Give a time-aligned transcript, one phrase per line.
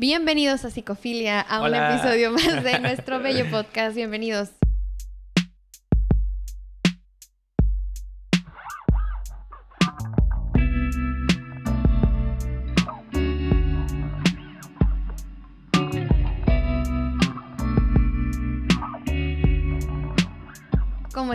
[0.00, 3.96] Bienvenidos a Psicofilia, a un episodio más de nuestro bello podcast.
[3.96, 4.50] Bienvenidos.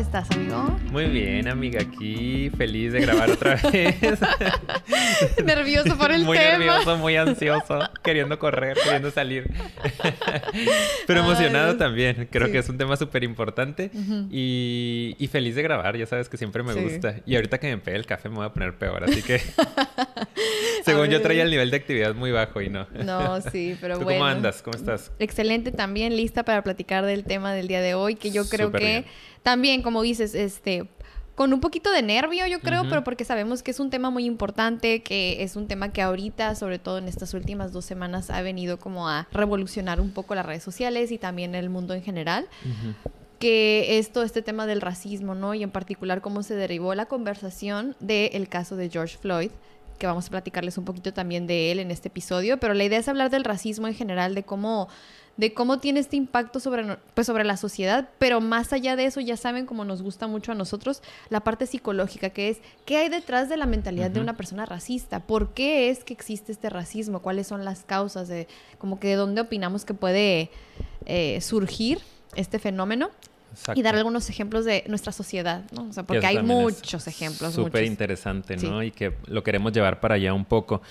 [0.03, 0.77] Estás, amigo?
[0.91, 3.95] Muy bien, amiga, aquí feliz de grabar otra vez.
[5.45, 6.57] nervioso por el muy tema.
[6.57, 9.49] Muy nervioso, muy ansioso, queriendo correr, queriendo salir.
[11.07, 12.27] Pero emocionado también.
[12.29, 13.91] Creo que es un tema súper importante
[14.29, 15.97] y, feliz de grabar.
[15.97, 17.15] Ya sabes que siempre me gusta.
[17.25, 19.41] Y ahorita que me pegue el café me voy a poner peor, así que...
[20.83, 22.87] Según yo traía el nivel de actividad muy bajo y no.
[23.03, 24.19] No, sí, pero ¿Tú bueno.
[24.19, 24.61] ¿Cómo andas?
[24.61, 25.11] ¿Cómo estás?
[25.19, 29.05] Excelente, también lista para platicar del tema del día de hoy, que yo creo que
[29.43, 30.87] también, como dices, este,
[31.35, 34.25] con un poquito de nervio, yo creo, pero porque sabemos que es un tema muy
[34.25, 38.41] importante, que es un tema que ahorita, sobre todo en estas últimas dos semanas, ha
[38.41, 42.47] venido como a revolucionar un poco las redes sociales y también el mundo en general.
[43.39, 45.53] Que es todo este tema del racismo, ¿no?
[45.53, 49.51] Y en particular cómo se derivó la conversación del caso de George Floyd,
[50.03, 52.99] que vamos a platicarles un poquito también de él en este episodio, pero la idea
[52.99, 54.89] es hablar del racismo en general, de cómo
[55.37, 59.21] de cómo tiene este impacto sobre, pues, sobre la sociedad, pero más allá de eso,
[59.21, 63.07] ya saben, como nos gusta mucho a nosotros, la parte psicológica, que es qué hay
[63.07, 67.21] detrás de la mentalidad de una persona racista, por qué es que existe este racismo,
[67.21, 70.51] cuáles son las causas, de como que de dónde opinamos que puede
[71.05, 71.99] eh, surgir
[72.35, 73.09] este fenómeno.
[73.75, 75.89] Y dar algunos ejemplos de nuestra sociedad, ¿no?
[75.89, 77.53] O sea, porque hay muchos ejemplos.
[77.53, 78.83] Súper interesante, ¿no?
[78.83, 80.81] Y que lo queremos llevar para allá un poco.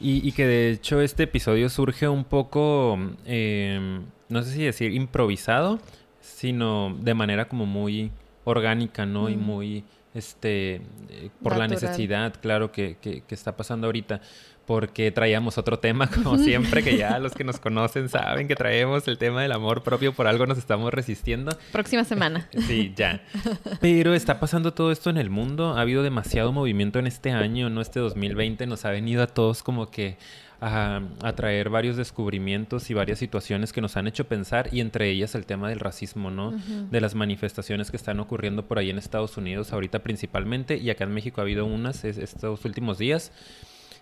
[0.00, 5.80] Y, que de hecho este episodio surge un poco, em, no sé si decir improvisado,
[6.20, 8.12] sino de manera como muy
[8.44, 9.28] orgánica, ¿no?
[9.28, 10.76] Y muy, este,
[11.08, 14.20] eh, por la necesidad, claro, que, que, que, está pasando ahorita
[14.68, 19.08] porque traíamos otro tema, como siempre, que ya los que nos conocen saben que traemos
[19.08, 21.58] el tema del amor propio, por algo nos estamos resistiendo.
[21.72, 22.46] Próxima semana.
[22.68, 23.22] Sí, ya.
[23.80, 27.70] Pero está pasando todo esto en el mundo, ha habido demasiado movimiento en este año,
[27.70, 27.80] ¿no?
[27.80, 30.18] Este 2020 nos ha venido a todos como que
[30.60, 31.00] a,
[31.34, 35.46] traer varios descubrimientos y varias situaciones que nos han hecho pensar y entre ellas el
[35.46, 36.52] tema del racismo, ¿no?
[36.90, 41.04] De las manifestaciones que están ocurriendo por ahí en Estados Unidos ahorita principalmente y acá
[41.04, 43.32] en México ha habido unas estos últimos días.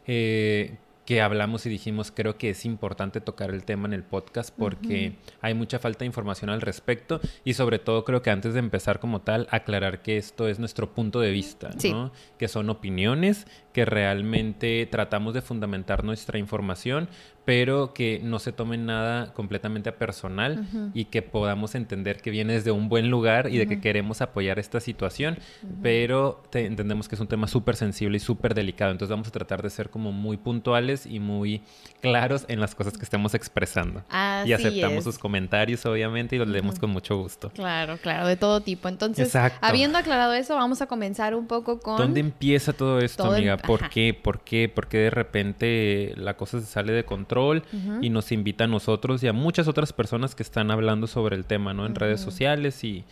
[0.06, 4.52] Eh, que hablamos y dijimos, creo que es importante tocar el tema en el podcast
[4.58, 8.58] porque hay mucha falta de información al respecto y sobre todo creo que antes de
[8.58, 12.12] empezar como tal, aclarar que esto es nuestro punto de vista, ¿no?
[12.38, 17.10] Que son opiniones, que realmente tratamos de fundamentar nuestra información,
[17.44, 22.72] pero que no se tome nada completamente personal y que podamos entender que viene desde
[22.72, 25.38] un buen lugar y de que queremos apoyar esta situación,
[25.80, 29.62] pero entendemos que es un tema súper sensible y súper delicado, entonces vamos a tratar
[29.62, 31.60] de ser como muy puntuales y muy
[32.00, 34.02] claros en las cosas que estemos expresando.
[34.46, 37.50] y aceptamos sus comentarios, obviamente, y los leemos con mucho gusto.
[37.50, 38.88] Claro, claro, de todo tipo.
[38.88, 41.98] Entonces, habiendo aclarado eso, vamos a comenzar un poco con...
[41.98, 43.56] ¿Dónde empieza todo esto, amiga?
[43.66, 44.14] ¿Por qué?
[44.14, 44.68] ¿Por qué?
[44.68, 47.62] ¿Por qué de repente la cosa se sale de control
[48.00, 51.44] y nos invita a nosotros y a muchas otras personas que están hablando sobre el
[51.44, 51.86] tema, ¿no?
[51.86, 53.04] En redes sociales y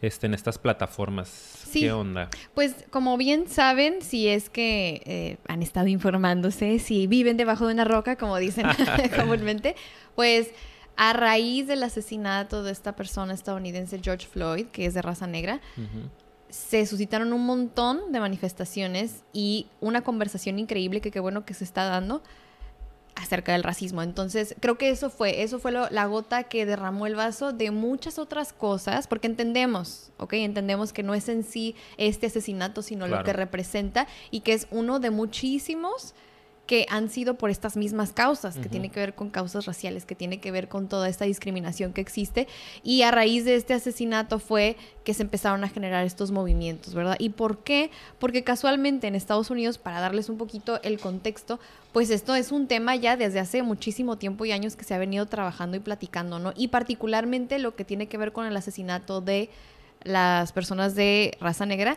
[0.00, 1.66] este, en estas plataformas.
[1.72, 2.30] ¿Qué onda?
[2.54, 7.74] Pues como bien saben, si es que eh, han estado informándose, si viven debajo de
[7.74, 8.66] una roca, como dicen
[9.16, 9.74] comúnmente,
[10.14, 10.50] pues
[10.96, 15.60] a raíz del asesinato de esta persona estadounidense, George Floyd, que es de raza negra,
[16.50, 21.64] se suscitaron un montón de manifestaciones y una conversación increíble que qué bueno que se
[21.64, 22.22] está dando
[23.14, 24.02] acerca del racismo.
[24.02, 28.18] Entonces, creo que eso fue, eso fue la gota que derramó el vaso de muchas
[28.18, 30.34] otras cosas, porque entendemos, ¿ok?
[30.34, 34.68] Entendemos que no es en sí este asesinato, sino lo que representa y que es
[34.70, 36.14] uno de muchísimos
[36.68, 40.14] que han sido por estas mismas causas, que tiene que ver con causas raciales, que
[40.14, 42.46] tiene que ver con toda esta discriminación que existe.
[42.82, 47.16] Y a raíz de este asesinato fue que se empezaron a generar estos movimientos, ¿verdad?
[47.18, 47.90] ¿Y por qué?
[48.18, 51.58] Porque casualmente en Estados Unidos, para darles un poquito el contexto,
[51.94, 54.98] pues esto es un tema ya desde hace muchísimo tiempo y años que se ha
[54.98, 56.52] venido trabajando y platicando, ¿no?
[56.54, 59.48] Y particularmente lo que tiene que ver con el asesinato de
[60.02, 61.96] las personas de raza negra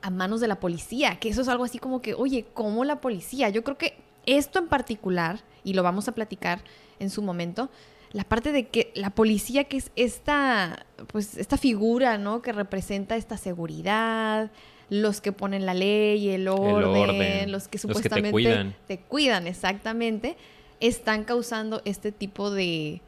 [0.00, 3.00] a manos de la policía, que eso es algo así como que, oye, ¿cómo la
[3.00, 3.48] policía?
[3.48, 6.62] Yo creo que esto en particular, y lo vamos a platicar
[6.98, 7.70] en su momento,
[8.12, 12.42] la parte de que la policía, que es esta, pues, esta figura, ¿no?
[12.42, 14.50] Que representa esta seguridad,
[14.90, 18.76] los que ponen la ley, el orden, los que supuestamente te, cuidan.
[18.86, 20.36] te cuidan, exactamente,
[20.80, 23.00] están causando este tipo de,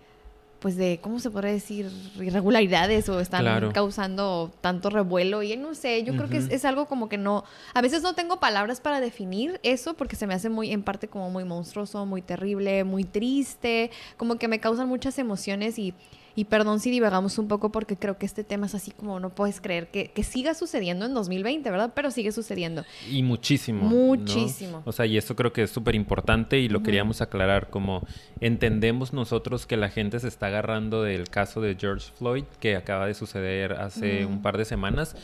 [0.64, 1.90] pues de, ¿cómo se podría decir?
[2.18, 6.86] Irregularidades o están causando tanto revuelo y no sé, yo creo que es, es, algo
[6.86, 7.44] como que no,
[7.74, 11.06] a veces no tengo palabras para definir eso porque se me hace muy, en parte
[11.06, 15.92] como muy monstruoso, muy terrible, muy triste, como que me causan muchas emociones y
[16.36, 19.30] y perdón si divagamos un poco porque creo que este tema es así como no
[19.30, 21.92] puedes creer que, siga sucediendo en 2020, ¿verdad?
[21.94, 22.84] Pero sigue sucediendo.
[23.10, 23.84] Y muchísimo.
[23.84, 24.82] Muchísimo.
[24.86, 28.06] O sea, y esto creo que es súper importante y lo queríamos aclarar como
[28.40, 33.06] entendemos nosotros que la gente se está agarrando del caso de George Floyd que acaba
[33.06, 35.14] de suceder hace un par de semanas,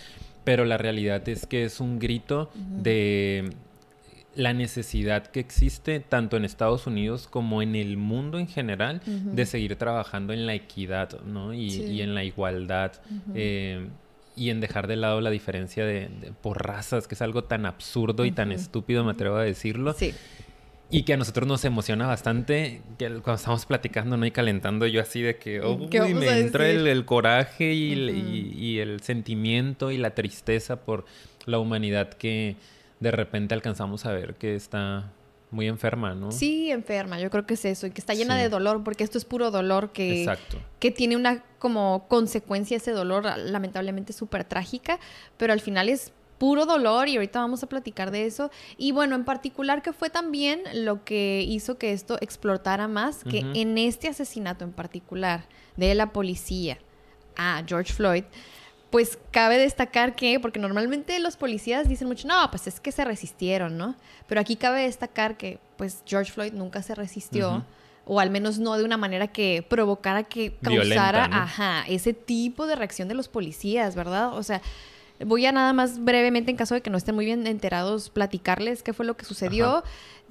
[0.44, 3.50] pero la realidad es que es un grito de
[4.34, 9.46] la necesidad que existe tanto en Estados Unidos como en el mundo en general de
[9.46, 11.52] seguir trabajando en la equidad ¿no?
[11.52, 12.92] y, en la igualdad
[13.34, 13.88] eh,
[14.36, 16.08] y en dejar de lado la diferencia de,
[16.40, 19.94] por razas, que es algo tan absurdo y tan estúpido, me atrevo a decirlo.
[20.92, 24.26] Y que a nosotros nos emociona bastante, que cuando estamos platicando, ¿no?
[24.26, 29.98] Y calentando yo así de que, oh, me entra el, coraje y el sentimiento y
[29.98, 31.04] la tristeza por
[31.46, 32.56] la humanidad que,
[33.00, 35.10] de repente alcanzamos a ver que está
[35.50, 36.30] muy enferma, ¿no?
[36.30, 39.18] Sí, enferma, yo creo que es eso, y que está llena de dolor, porque esto
[39.18, 40.30] es puro dolor que,
[40.78, 45.00] que tiene una como consecuencia ese dolor lamentablemente súper trágica,
[45.36, 48.50] pero al final es puro dolor y ahorita vamos a platicar de eso.
[48.78, 53.40] Y bueno, en particular que fue también lo que hizo que esto explotara más, que
[53.54, 55.44] en este asesinato en particular
[55.76, 56.78] de la policía
[57.36, 58.24] a George Floyd,
[58.90, 63.04] pues cabe destacar que, porque normalmente los policías dicen mucho, no, pues es que se
[63.04, 63.94] resistieron, ¿no?
[64.26, 67.64] Pero aquí cabe destacar que, pues George Floyd nunca se resistió,
[68.04, 72.74] o al menos no de una manera que provocara que causara, ajá, ese tipo de
[72.74, 74.36] reacción de los policías, ¿verdad?
[74.36, 74.60] O sea,
[75.24, 78.82] voy a nada más brevemente, en caso de que no estén muy bien enterados, platicarles
[78.82, 79.82] qué fue lo que sucedió.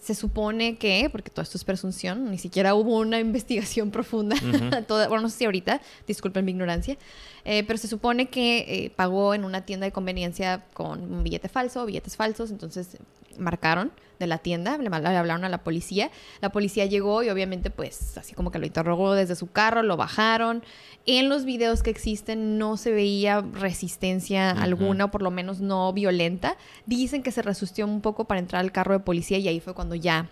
[0.01, 4.36] Se supone que, porque todo esto es presunción, ni siquiera hubo una investigación profunda,
[4.88, 6.97] bueno, no sé si ahorita, disculpen mi ignorancia,
[7.44, 11.50] eh, pero se supone que eh, pagó en una tienda de conveniencia con un billete
[11.50, 12.97] falso, billetes falsos, entonces
[13.38, 16.12] marcaron de la tienda, le, hablaron a la policía,
[16.42, 19.98] la policía llegó y obviamente pues así como que lo interrogó desde su carro, lo
[19.98, 20.63] bajaron,
[21.06, 25.92] en los videos que existen no se veía resistencia alguna, o por lo menos no
[25.94, 29.60] violenta, dicen que se resistió un poco para entrar al carro de policía y ahí
[29.60, 30.30] fue cuando ya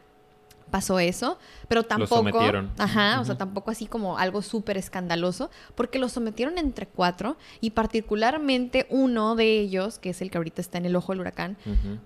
[0.69, 1.37] pasó eso,
[1.67, 2.71] pero tampoco, lo sometieron.
[2.77, 7.71] ajá, o sea, tampoco así como algo súper escandaloso, porque lo sometieron entre cuatro y
[7.71, 11.57] particularmente uno de ellos, que es el que ahorita está en el ojo del huracán,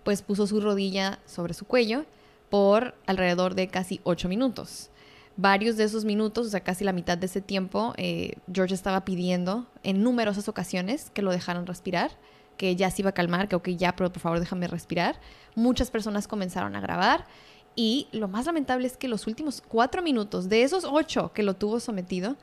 [0.03, 2.05] pues puso su rodilla sobre su cuello
[2.49, 4.89] por alrededor de casi ocho minutos.
[5.37, 9.05] Varios de esos minutos, o sea, casi la mitad de ese tiempo, eh, George estaba
[9.05, 12.11] pidiendo en numerosas ocasiones que lo dejaran respirar,
[12.57, 15.19] que ya se iba a calmar, que ok, ya, pero por favor déjame respirar.
[15.55, 17.25] Muchas personas comenzaron a grabar
[17.75, 21.55] y lo más lamentable es que los últimos cuatro minutos de esos ocho que lo
[21.55, 22.35] tuvo sometido,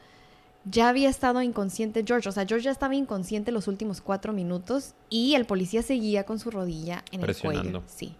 [0.65, 2.29] ya había estado inconsciente George.
[2.29, 6.39] O sea, George ya estaba inconsciente los últimos cuatro minutos y el policía seguía con
[6.39, 7.83] su rodilla en el cuello.
[7.87, 8.15] Sí.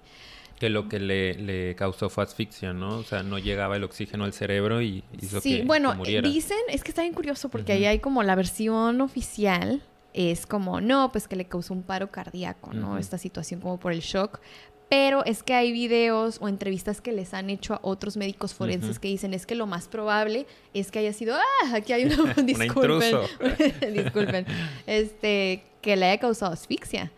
[0.59, 2.99] Que lo que le, causó fue asfixia, ¿no?
[2.99, 6.29] O sea, no llegaba el oxígeno al cerebro y hizo sí, que, bueno, muriera.
[6.29, 9.83] dicen, es que está bien curioso porque ahí hay como la versión oficial
[10.15, 12.99] es como, no, pues que le causó un paro cardíaco, ¿no?
[12.99, 14.41] Esta situación como por el shock.
[14.89, 18.99] Pero es que hay videos o entrevistas que les han hecho a otros médicos forenses
[18.99, 22.33] que dicen es que lo más probable es que haya sido, ah, aquí hay una,
[22.43, 23.17] disculpen,
[23.93, 24.47] disculpen,
[24.87, 27.13] este, que le haya causado asfixia.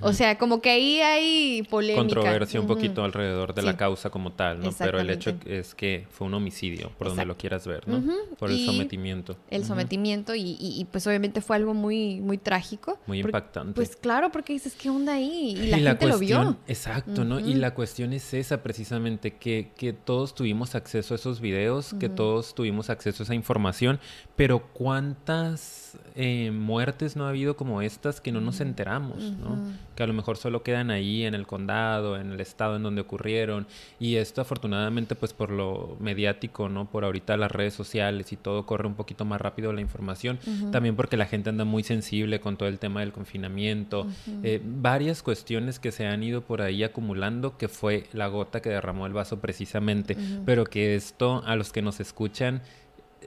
[0.00, 2.02] O sea, como que ahí hay polémica.
[2.02, 4.70] Controversia un poquito alrededor de la causa como tal, ¿no?
[4.78, 8.02] Pero el hecho es que fue un homicidio, por donde lo quieras ver, ¿no?
[8.38, 9.36] Por el sometimiento.
[9.50, 12.98] El sometimiento y, y, pues obviamente fue algo muy, muy trágico.
[13.06, 13.74] Muy impactante.
[13.74, 15.56] Pues claro, porque dices, ¿qué onda ahí?
[15.56, 16.56] Y la gente lo vio.
[16.66, 17.40] Exacto, ¿no?
[17.40, 22.08] Y la cuestión es esa precisamente, que, que todos tuvimos acceso a esos videos, que
[22.08, 24.00] todos tuvimos acceso a esa información,
[24.36, 25.83] pero ¿cuántas
[26.14, 29.58] eh, muertes no ha habido como estas que no nos enteramos, ¿no?
[29.94, 33.00] que a lo mejor solo quedan ahí en el condado, en el estado en donde
[33.00, 33.66] ocurrieron.
[33.98, 36.86] Y esto afortunadamente pues por lo mediático, ¿no?
[36.86, 40.38] Por ahorita las redes sociales y todo corre un poquito más rápido la información.
[40.72, 44.06] También porque la gente anda muy sensible con todo el tema del confinamiento.
[44.42, 48.70] Eh, varias cuestiones que se han ido por ahí acumulando que fue la gota que
[48.70, 50.16] derramó el vaso precisamente.
[50.44, 52.62] Pero que esto a los que nos escuchan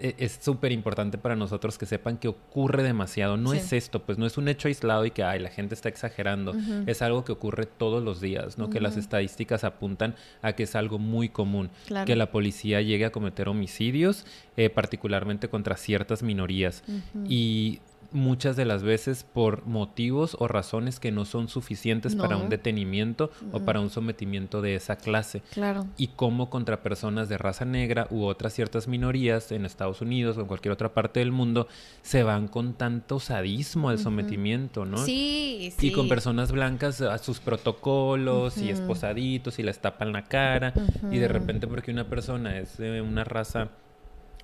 [0.01, 3.37] es súper importante para nosotros que sepan que ocurre demasiado.
[3.37, 5.89] No es esto, pues no es un hecho aislado y que ay, la gente está
[5.89, 6.53] exagerando.
[6.85, 8.69] Es algo que ocurre todos los días, ¿no?
[8.69, 11.69] Que las estadísticas apuntan a que es algo muy común.
[12.05, 14.25] Que la policía llegue a cometer homicidios,
[14.55, 16.83] eh, particularmente contra ciertas minorías.
[17.27, 17.79] Y
[18.11, 23.31] muchas de las veces por motivos o razones que no son suficientes para un detenimiento
[23.51, 25.41] o para un sometimiento de esa clase.
[25.51, 25.87] Claro.
[25.97, 30.41] Y cómo contra personas de raza negra u otras ciertas minorías en Estados Unidos o
[30.41, 31.67] en cualquier otra parte del mundo
[32.01, 34.97] se van con tanto sadismo al sometimiento, ¿no?
[34.97, 35.87] Sí, sí.
[35.87, 40.73] Y con personas blancas a sus protocolos y esposaditos y les tapan la cara
[41.11, 43.69] y de repente porque una persona es de una raza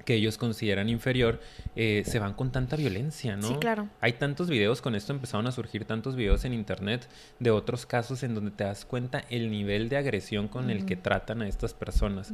[0.04, 1.40] que ellos consideran inferior,
[1.76, 3.48] eh, se van con tanta violencia, ¿no?
[3.48, 3.90] Sí, claro.
[4.02, 7.08] Hay tantos videos, con esto empezaron a surgir tantos videos en internet
[7.40, 10.96] de otros casos en donde te das cuenta el nivel de agresión con el que
[10.96, 12.32] tratan a estas personas.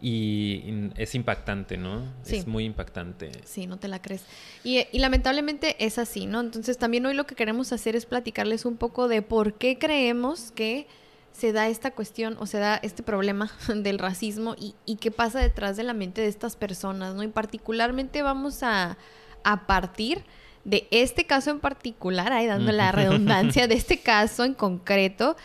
[0.00, 2.02] y, es impactante, ¿no?
[2.22, 2.36] Sí.
[2.36, 3.30] Es muy impactante.
[3.44, 4.24] Sí, no te la crees.
[4.64, 6.40] Y, y lamentablemente es así, ¿no?
[6.40, 10.50] Entonces también hoy lo que queremos hacer es platicarles un poco de por qué creemos
[10.50, 10.88] que
[11.32, 15.40] se da esta cuestión o se da este problema del racismo y, y, qué pasa
[15.40, 17.22] detrás de la mente de estas personas, ¿no?
[17.22, 18.96] Y particularmente vamos a,
[19.44, 20.24] a partir
[20.64, 25.36] de este caso en particular, ahí dando la redundancia de este caso en concreto,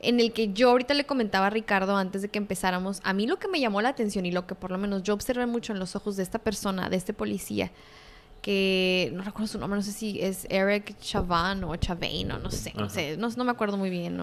[0.00, 3.26] en el que yo ahorita le comentaba a Ricardo antes de que empezáramos, a mí
[3.26, 5.72] lo que me llamó la atención y lo que por lo menos yo observé mucho
[5.72, 7.72] en los ojos de esta persona, de este policía,
[8.40, 12.50] que no recuerdo su nombre, no sé si es Eric Chavan o Chavain o no
[12.50, 14.22] sé, no sé, no, me acuerdo muy bien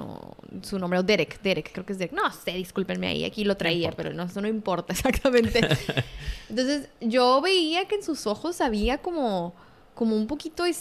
[0.62, 3.58] su nombre, o Derek, Derek, creo que es Derek, no sé, discúlpenme ahí, aquí lo
[3.58, 5.60] traía, pero no, eso no importa exactamente.
[6.50, 9.54] Entonces yo veía que en sus ojos había como
[9.96, 10.76] como un poquito, eh,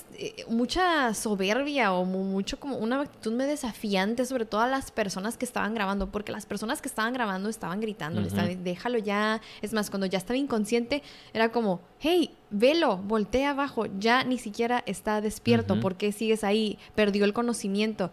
[0.48, 5.72] mucha soberbia o mucho como una actitud muy desafiante sobre todas las personas que estaban
[5.72, 9.40] grabando, porque las personas que estaban grabando estaban gritando, déjalo ya.
[9.62, 11.02] Es más, cuando ya estaba inconsciente,
[11.32, 16.78] era como, hey, velo, voltea abajo, ya ni siquiera está despierto, ¿por qué sigues ahí?
[16.96, 18.10] Perdió el conocimiento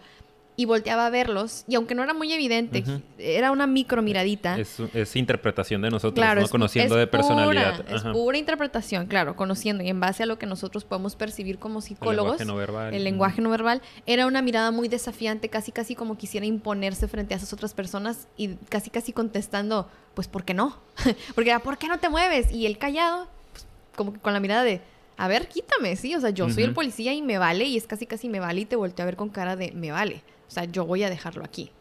[0.57, 2.83] y volteaba a verlos, y aunque no era muy evidente,
[3.17, 4.57] era una micro miradita.
[4.59, 6.47] Es, interpretación de nosotros, ¿no?
[6.49, 7.85] conociendo de personalidad.
[7.89, 11.81] es pura interpretación, claro, conociendo y en base a lo que nosotros podemos percibir como
[11.81, 12.39] psicólogos.
[12.41, 12.93] El lenguaje no verbal.
[12.93, 17.33] El lenguaje no verbal era una mirada muy desafiante, casi casi como quisiera imponerse frente
[17.33, 20.77] a esas otras personas y casi casi contestando, pues ¿por qué no?
[21.35, 22.51] Porque era, ¿por qué no te mueves?
[22.51, 23.65] Y él callado, pues,
[23.95, 24.81] como que con la mirada de,
[25.17, 27.87] a ver, quítame, sí, o sea, yo soy el policía y me vale, y es
[27.87, 30.23] casi casi me vale y te volteo a ver con cara de me vale.
[30.51, 31.71] O sea, yo voy a dejarlo aquí.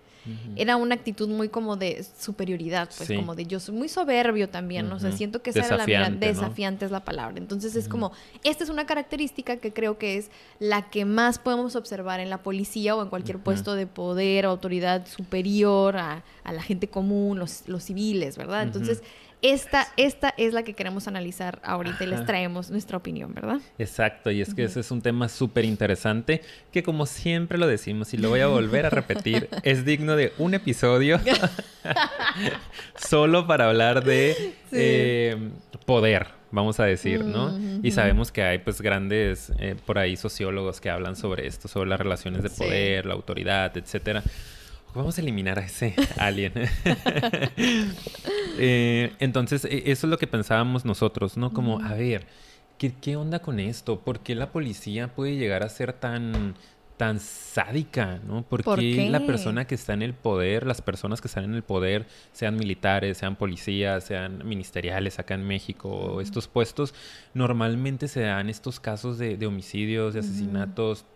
[0.55, 4.89] Era una actitud muy como de superioridad, pues como de yo soy muy soberbio también,
[4.89, 4.97] ¿no?
[4.97, 7.39] O sea, siento que esa era la mirada, desafiante es la palabra.
[7.39, 8.13] Entonces es como,
[8.45, 12.43] esta es una característica que creo que es la que más podemos observar en la
[12.43, 17.67] policía o en cualquier puesto de poder o autoridad superior a, la gente común, los,
[17.67, 18.63] los civiles, ¿verdad?
[18.63, 19.03] Entonces
[19.43, 23.59] esta, esta es la que queremos analizar ahorita y les traemos nuestra opinión, ¿verdad?
[23.79, 26.43] Exacto, y es que ese es un tema súper interesante
[26.73, 30.33] que como siempre lo decimos y lo voy a volver a repetir, es digno de
[30.39, 31.19] un episodio
[32.97, 35.51] solo para hablar de eh,
[35.87, 37.59] poder, vamos a decir, ¿no?
[37.83, 41.89] Y sabemos que hay pues grandes eh, por ahí sociólogos que hablan sobre esto, sobre
[41.89, 44.23] las relaciones de poder, la autoridad, etcétera.
[44.95, 46.53] Vamos a eliminar a ese alien.
[48.63, 51.51] Eh, entonces, e, eso es lo que pensábamos nosotros, ¿no?
[51.51, 52.27] Como, a ver,
[52.77, 54.01] ¿qué, onda con esto?
[54.01, 56.55] ¿Por qué la policía puede llegar a ser tan,
[56.97, 58.43] tan sádica, ¿no?
[58.43, 61.63] ¿Por, qué, la persona que está en el poder, las personas que están en el
[61.63, 66.93] poder, sean militares, sean policías, sean ministeriales acá en México, estos puestos,
[67.33, 71.07] normalmente se dan estos casos de, homicidios, de asesinatos,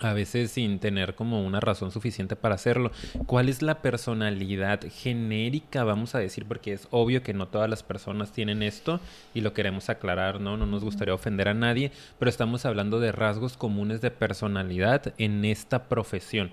[0.00, 2.90] a veces sin tener como una razón suficiente para hacerlo.
[3.26, 6.46] ¿Cuál es la personalidad genérica, vamos a decir?
[6.46, 9.00] Porque es obvio que no todas las personas tienen esto
[9.34, 10.56] y lo queremos aclarar, ¿no?
[10.56, 15.44] No nos gustaría ofender a nadie, pero estamos hablando de rasgos comunes de personalidad en
[15.44, 16.50] esta profesión.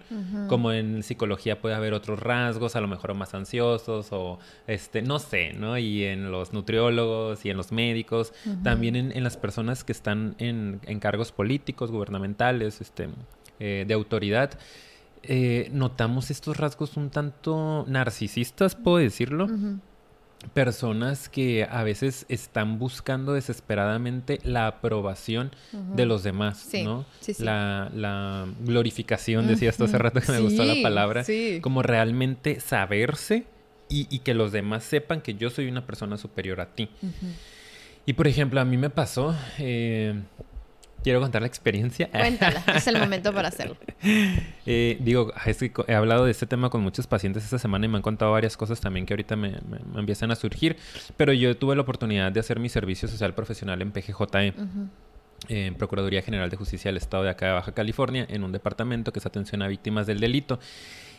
[0.47, 5.19] Como en psicología puede haber otros rasgos, a lo mejor más ansiosos o, este, no
[5.19, 5.77] sé, ¿no?
[5.77, 8.33] Y en los nutriólogos y en los médicos,
[8.63, 13.09] también en, las personas que están en, en cargos políticos, gubernamentales, este
[13.59, 14.57] eh, de autoridad,
[15.23, 19.47] eh, notamos estos rasgos un tanto narcisistas, puedo decirlo.
[20.53, 25.51] Personas que a veces están buscando desesperadamente la aprobación
[25.95, 27.05] de los demás, ¿no?
[27.39, 31.23] La, glorificación, decía esto hace rato que me gustó la palabra,
[31.61, 33.47] como realmente saberse
[33.89, 36.89] y, que los demás sepan que yo soy una persona superior a ti.
[38.05, 40.21] Y por ejemplo, a mí me pasó, eh,
[41.05, 42.09] quiero contar la experiencia.
[42.09, 43.77] Cuéntala, es el momento para hacerlo.
[44.65, 45.31] Eh, digo,
[45.87, 48.57] he hablado de este tema con muchos pacientes esta semana y me han contado varias
[48.57, 49.59] cosas también que ahorita me,
[49.95, 50.77] empiezan a surgir,
[51.15, 54.53] pero yo tuve la oportunidad de hacer mi servicio social profesional en PGJE.
[55.47, 59.13] En Procuraduría General de Justicia del Estado de acá de Baja California, en un departamento
[59.13, 60.59] que es atención a víctimas del delito.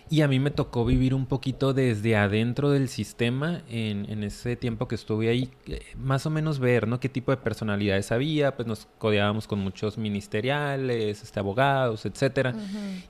[0.08, 4.54] Y a mí me tocó vivir un poquito desde adentro del sistema en, en, ese
[4.54, 7.00] tiempo que estuve ahí, eh, más o menos ver, ¿no?
[7.00, 12.54] Qué tipo de personalidades había, pues nos codeábamos con muchos ministeriales, este, abogados, etcétera.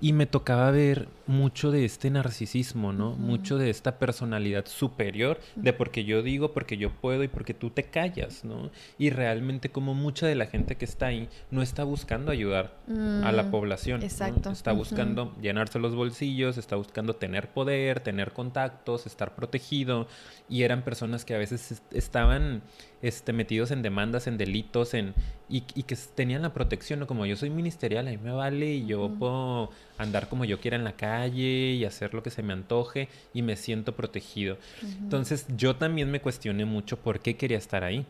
[0.00, 3.15] Y me tocaba ver mucho de este narcisismo, ¿no?
[3.15, 7.69] Mucho de esta personalidad superior, de porque yo digo, porque yo puedo y porque tú
[7.69, 8.71] te callas, ¿no?
[8.97, 13.33] Y realmente como mucha de la gente que está ahí no está buscando ayudar a
[13.33, 14.03] la mm, población.
[14.03, 14.50] Exacto.
[14.50, 20.07] Está buscando llenarse los bolsillos, está buscando tener poder, tener contactos, estar protegido.
[20.49, 22.62] Y eran personas que a veces estaban
[23.02, 25.14] este, metidos en demandas, en delitos, en,
[25.49, 27.07] y, que tenían la protección, ¿no?
[27.07, 30.76] Como yo soy ministerial, a mí me vale y yo puedo andar como yo quiera
[30.76, 34.59] en la calle y hacer lo que se me antoje y me siento protegido.
[34.83, 38.07] Entonces yo también me cuestioné mucho por qué quería estar ahí,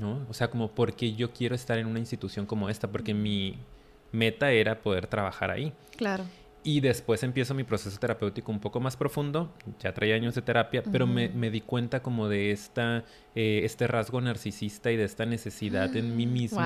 [0.00, 0.26] ¿no?
[0.28, 3.56] O sea, como por qué yo quiero estar en una institución como esta, porque mi
[4.12, 5.72] meta era poder trabajar ahí.
[5.96, 6.24] Claro.
[6.64, 10.82] Y después empiezo mi proceso terapéutico un poco más profundo, ya traía años de terapia,
[10.82, 15.24] pero me, me, di cuenta como de esta, eh, este rasgo narcisista y de esta
[15.24, 16.60] necesidad en mí mismo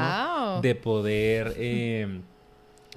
[0.62, 1.54] de poder...
[1.56, 2.20] Eh,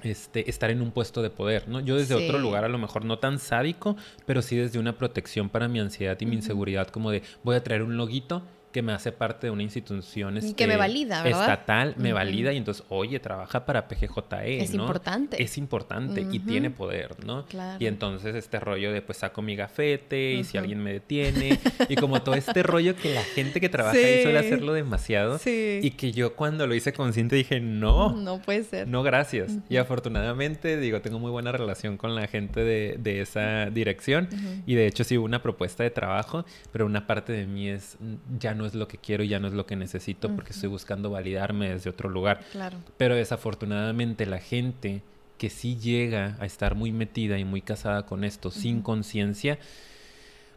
[0.02, 1.80] este, estar en un puesto de poder, ¿no?
[1.80, 5.48] Yo desde otro lugar, a lo mejor no tan sádico, pero sí desde una protección
[5.48, 8.42] para mi ansiedad y mi inseguridad, como de voy a traer un loguito
[8.76, 11.40] que me hace parte de una institución este, que me valida, ¿verdad?
[11.40, 15.42] estatal, me valida y entonces, oye, trabaja para PGJE, es Importante.
[15.42, 17.46] Es importante y tiene poder, ¿no?
[17.78, 21.94] Y entonces este rollo de pues saco mi gafete y si alguien me detiene y
[21.96, 26.12] como todo este rollo que la gente que trabaja ahí suele hacerlo demasiado y que
[26.12, 28.10] yo cuando lo hice consciente dije, no.
[28.12, 28.88] No puede ser.
[28.88, 29.56] No, gracias.
[29.70, 34.28] Y afortunadamente, digo, tengo muy buena relación con la gente de, de esa dirección
[34.66, 37.96] y de hecho sí hubo una propuesta de trabajo, pero una parte de mí es,
[38.38, 40.68] ya no es lo que quiero y ya no es lo que necesito porque estoy
[40.68, 42.40] buscando validarme desde otro lugar.
[42.52, 42.78] Claro.
[42.96, 45.02] Pero desafortunadamente la gente
[45.38, 49.58] que sí llega a estar muy metida y muy casada con esto sin conciencia,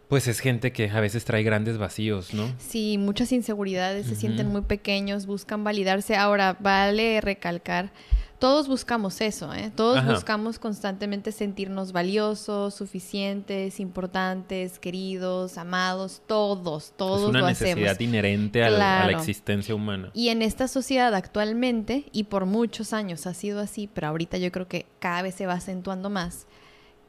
[0.08, 2.51] pues es gente que a veces trae grandes vacíos, ¿no?
[2.58, 6.16] Sí, muchas inseguridades, se sienten muy pequeños, buscan validarse.
[6.16, 7.92] Ahora, vale recalcar
[8.39, 9.69] todos buscamos eso, ¿eh?
[9.75, 18.63] Todos buscamos constantemente sentirnos valiosos, suficientes, importantes, queridos, amados, todos, todos es una necesidad inherente
[18.63, 20.10] a, la, existencia humana.
[20.13, 24.51] Y en esta sociedad actualmente, y por muchos años ha sido así, pero ahorita yo
[24.53, 26.48] creo que cada vez se va acentuando más,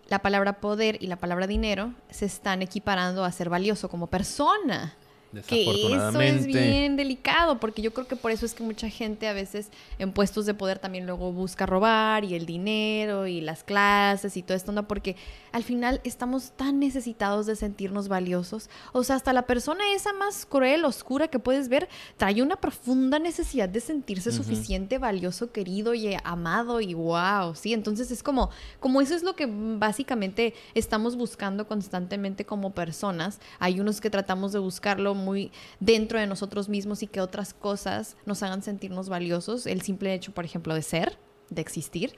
[0.09, 4.97] la palabra poder y la palabra dinero se están equiparando a ser valioso como persona.
[5.47, 9.29] Que eso es bien delicado, porque yo creo que por eso es que mucha gente
[9.29, 13.63] a veces en puestos de poder también luego busca robar y el dinero y las
[13.63, 14.89] clases y todo esto, ¿no?
[14.89, 15.15] Porque
[15.53, 18.71] al final estamos tan necesitados de sentirnos valiosos.
[18.93, 23.19] O sea, hasta la persona esa más cruel, oscura que puedes ver, trae una profunda
[23.21, 27.73] necesidad de sentirse suficiente, valioso, querido y amado y wow, ¿sí?
[27.73, 28.51] Entonces es como,
[28.81, 33.39] como eso es lo que básicamente estamos buscando constantemente como personas.
[33.61, 38.17] Hay unos que tratamos de buscarlo muy dentro de nosotros mismos y que otras cosas
[38.27, 39.67] nos hagan sentirnos valiosos.
[39.67, 41.19] El simple hecho, por ejemplo, de ser,
[41.51, 42.15] de existir.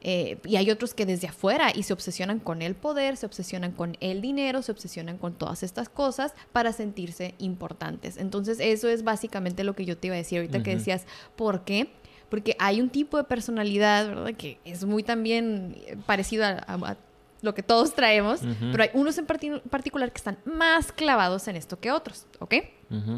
[0.00, 3.72] Eh, y hay otros que desde afuera y se obsesionan con el poder, se obsesionan
[3.72, 8.16] con el dinero, se obsesionan con todas estas cosas para sentirse importantes.
[8.16, 11.64] Entonces eso es básicamente lo que yo te iba a decir ahorita que decías, ¿por
[11.64, 11.90] qué?
[12.28, 14.34] Porque hay un tipo de personalidad, ¿verdad?
[14.34, 16.96] Que es muy también parecido a
[17.40, 18.40] lo que todos traemos,
[18.72, 22.54] pero hay unos en particular que están más clavados en esto que otros, ¿ok?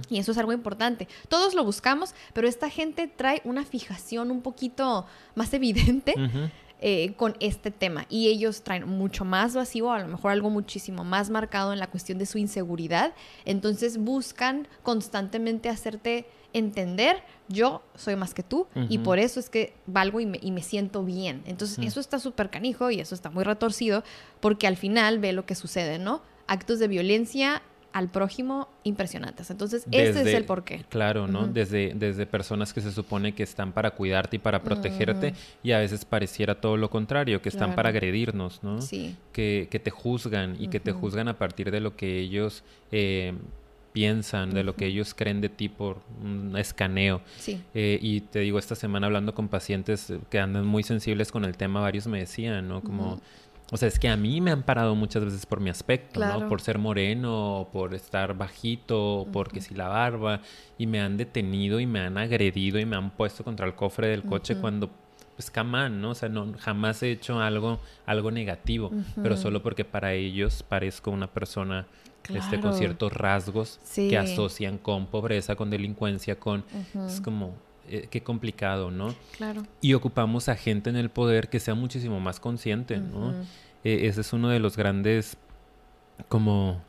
[0.09, 1.09] Y eso es algo importante.
[1.28, 6.14] Todos lo buscamos, pero esta gente trae una fijación un poquito más evidente.
[6.83, 11.04] Eh, con este tema y ellos traen mucho más vacío, a lo mejor algo muchísimo
[11.04, 13.12] más marcado en la cuestión de su inseguridad,
[13.44, 19.74] entonces buscan constantemente hacerte entender, yo soy más que tú y por eso es que
[19.86, 21.42] valgo y me, siento bien.
[21.46, 24.04] Entonces, eso está súper canijo y eso está muy retorcido
[24.40, 26.22] porque al final ve lo que sucede, ¿no?
[26.46, 29.50] Actos de violencia al prójimo impresionantes.
[29.50, 30.84] Entonces, ese es el porqué.
[30.88, 31.46] Claro, ¿no?
[31.46, 35.78] desde, desde personas que se supone que están para cuidarte y para protegerte y a
[35.78, 38.80] veces pareciera todo lo contrario, que están para agredirnos, ¿no?
[38.80, 39.16] Sí.
[39.32, 43.34] Que, que te juzgan y que te juzgan a partir de lo que ellos eh,
[43.92, 47.20] piensan, de lo que ellos creen de ti por un escaneo.
[47.38, 47.61] Sí.
[47.74, 51.57] Eh, y te digo, esta semana hablando con pacientes que andan muy sensibles con el
[51.57, 52.83] tema, varios me decían, ¿no?
[52.83, 53.20] Como,
[53.72, 56.48] o sea, es que a mí me han parado muchas veces por mi aspecto, ¿no?
[56.48, 60.40] Por ser moreno, por estar bajito, porque si la barba,
[60.79, 64.09] y me han detenido y me han agredido y me han puesto contra el cofre
[64.09, 64.90] del coche cuando
[65.37, 66.11] pues camán, ¿no?
[66.11, 68.90] O sea, no, jamás he hecho algo, algo negativo,
[69.22, 71.87] pero solo porque para ellos parezco una persona
[72.35, 76.64] este, con ciertos rasgos que asocian con pobreza, con delincuencia, con...
[77.07, 77.55] Es como,
[77.88, 79.14] eh, qué complicado, ¿no?
[79.37, 79.62] Claro.
[79.81, 83.33] Y ocupamos a gente en el poder que sea muchísimo más consciente, ¿no?
[83.85, 85.37] eh, ese es uno de los grandes
[86.29, 86.83] como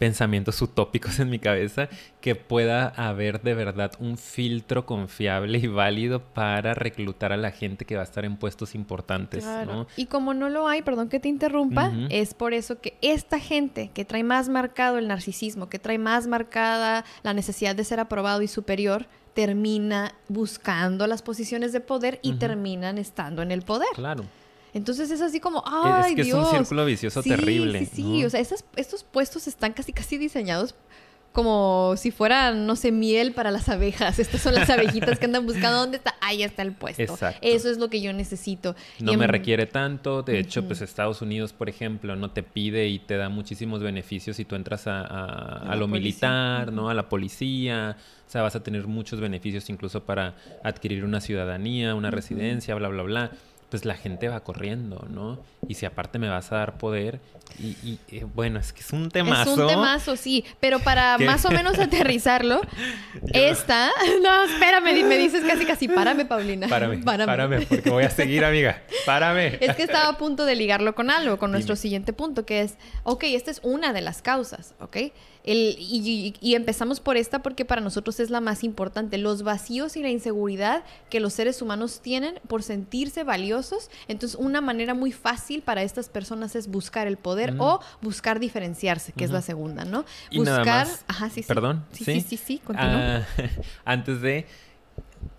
[0.00, 1.90] pensamientos utópicos en mi cabeza,
[2.22, 7.84] que pueda haber de verdad un filtro confiable y válido para reclutar a la gente
[7.84, 9.44] que va a estar en puestos importantes.
[9.44, 9.86] ¿no?
[9.98, 13.90] Y como no lo hay, perdón que te interrumpa, es por eso que esta gente
[13.92, 18.40] que trae más marcado el narcisismo, que trae más marcada la necesidad de ser aprobado
[18.40, 23.90] y superior, termina buscando las posiciones de poder y terminan estando en el poder.
[23.92, 24.24] Claro.
[24.72, 27.80] Entonces es así como, ¡ay, Es que es un círculo vicioso terrible.
[27.80, 30.74] Sí, sí, o sea, estos puestos están casi, casi diseñados
[31.32, 34.18] como si fueran, no sé, miel para las abejas.
[34.18, 36.16] Estas son las abejitas que andan buscando dónde está.
[36.20, 37.02] Ahí está el puesto.
[37.02, 37.38] Exacto.
[37.42, 38.74] Eso es lo que yo necesito.
[38.98, 40.22] No me requiere tanto.
[40.22, 44.36] De hecho, pues Estados Unidos, por ejemplo, no te pide y te da muchísimos beneficios
[44.36, 46.90] si tú entras a, lo militar, ¿no?
[46.90, 47.96] A la policía.
[48.26, 52.88] O sea, vas a tener muchos beneficios incluso para adquirir una ciudadanía, una residencia, bla,
[52.88, 53.30] bla, bla
[53.70, 55.38] pues la gente va corriendo, ¿no?
[55.68, 57.20] Y si aparte me vas a dar poder,
[57.58, 59.52] y, eh, bueno, es que es un temazo.
[59.52, 62.60] Es un temazo, sí, pero para más o menos aterrizarlo,
[63.32, 63.90] esta,
[64.22, 66.66] no, espérame, me dices casi casi, párame, Paulina.
[66.68, 69.58] Párame, párame, porque voy a seguir, amiga, párame.
[69.60, 72.76] Es que estaba a punto de ligarlo con algo, con nuestro siguiente punto, que es,
[73.04, 74.96] ok, esta es una de las causas, ¿ok?
[75.44, 80.02] El, y, empezamos por esta porque para nosotros es la más importante, los vacíos y
[80.02, 83.90] la inseguridad que los seres humanos tienen por sentirse valiosos.
[84.08, 89.12] Entonces, una manera muy fácil para estas personas es buscar el poder o buscar diferenciarse,
[89.12, 90.04] que es la segunda, ¿no?
[90.34, 90.86] buscar...
[91.06, 91.48] Ajá, sí, sí.
[91.48, 91.84] Perdón.
[91.92, 93.18] Sí, sí, sí, sí, continúa.
[93.18, 93.26] Ah,
[93.84, 94.46] antes de...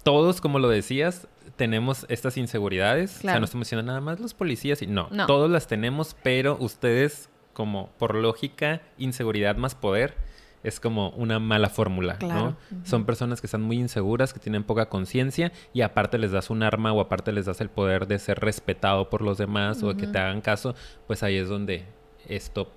[0.03, 3.17] Todos, como lo decías, tenemos estas inseguridades.
[3.17, 4.81] O sea, no estamos diciendo nada más los policías.
[4.81, 7.29] Y no, no, todos las tenemos, pero ustedes
[7.61, 10.15] como por lógica, inseguridad más poder,
[10.63, 12.57] es como una mala fórmula, ¿no?
[12.83, 16.63] Son personas que están muy inseguras, que tienen poca conciencia y aparte les das un
[16.63, 19.97] arma o aparte les das el poder de ser respetado por los demás o de
[20.01, 20.73] que te hagan caso,
[21.05, 21.85] pues ahí es donde
[22.27, 22.71] esto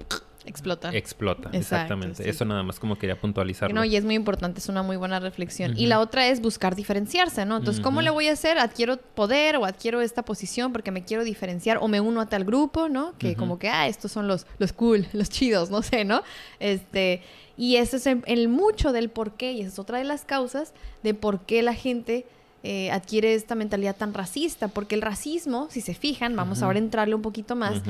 [0.46, 0.94] Explota.
[0.94, 2.28] Explota, exactamente.
[2.28, 3.74] Eso nada más como quería puntualizarlo.
[3.74, 5.76] No, y es muy importante, es una muy buena reflexión.
[5.76, 7.56] Y la otra es buscar diferenciarse, ¿no?
[7.56, 8.58] Entonces, ¿cómo le voy a hacer?
[8.58, 12.44] Adquiero poder o adquiero esta posición porque me quiero diferenciar o me uno a tal
[12.44, 13.14] grupo, ¿no?
[13.18, 16.22] Que como que, ah, estos son los, los cool, los chidos, no sé, ¿no?
[16.60, 17.22] Este,
[17.56, 20.74] y eso es el, mucho del por qué, y esa es otra de las causas
[21.02, 22.26] de por qué la gente...
[22.66, 26.82] Eh, adquiere esta mentalidad tan racista, porque el racismo, si se fijan, vamos ahora a
[26.82, 27.82] entrarle un poquito más,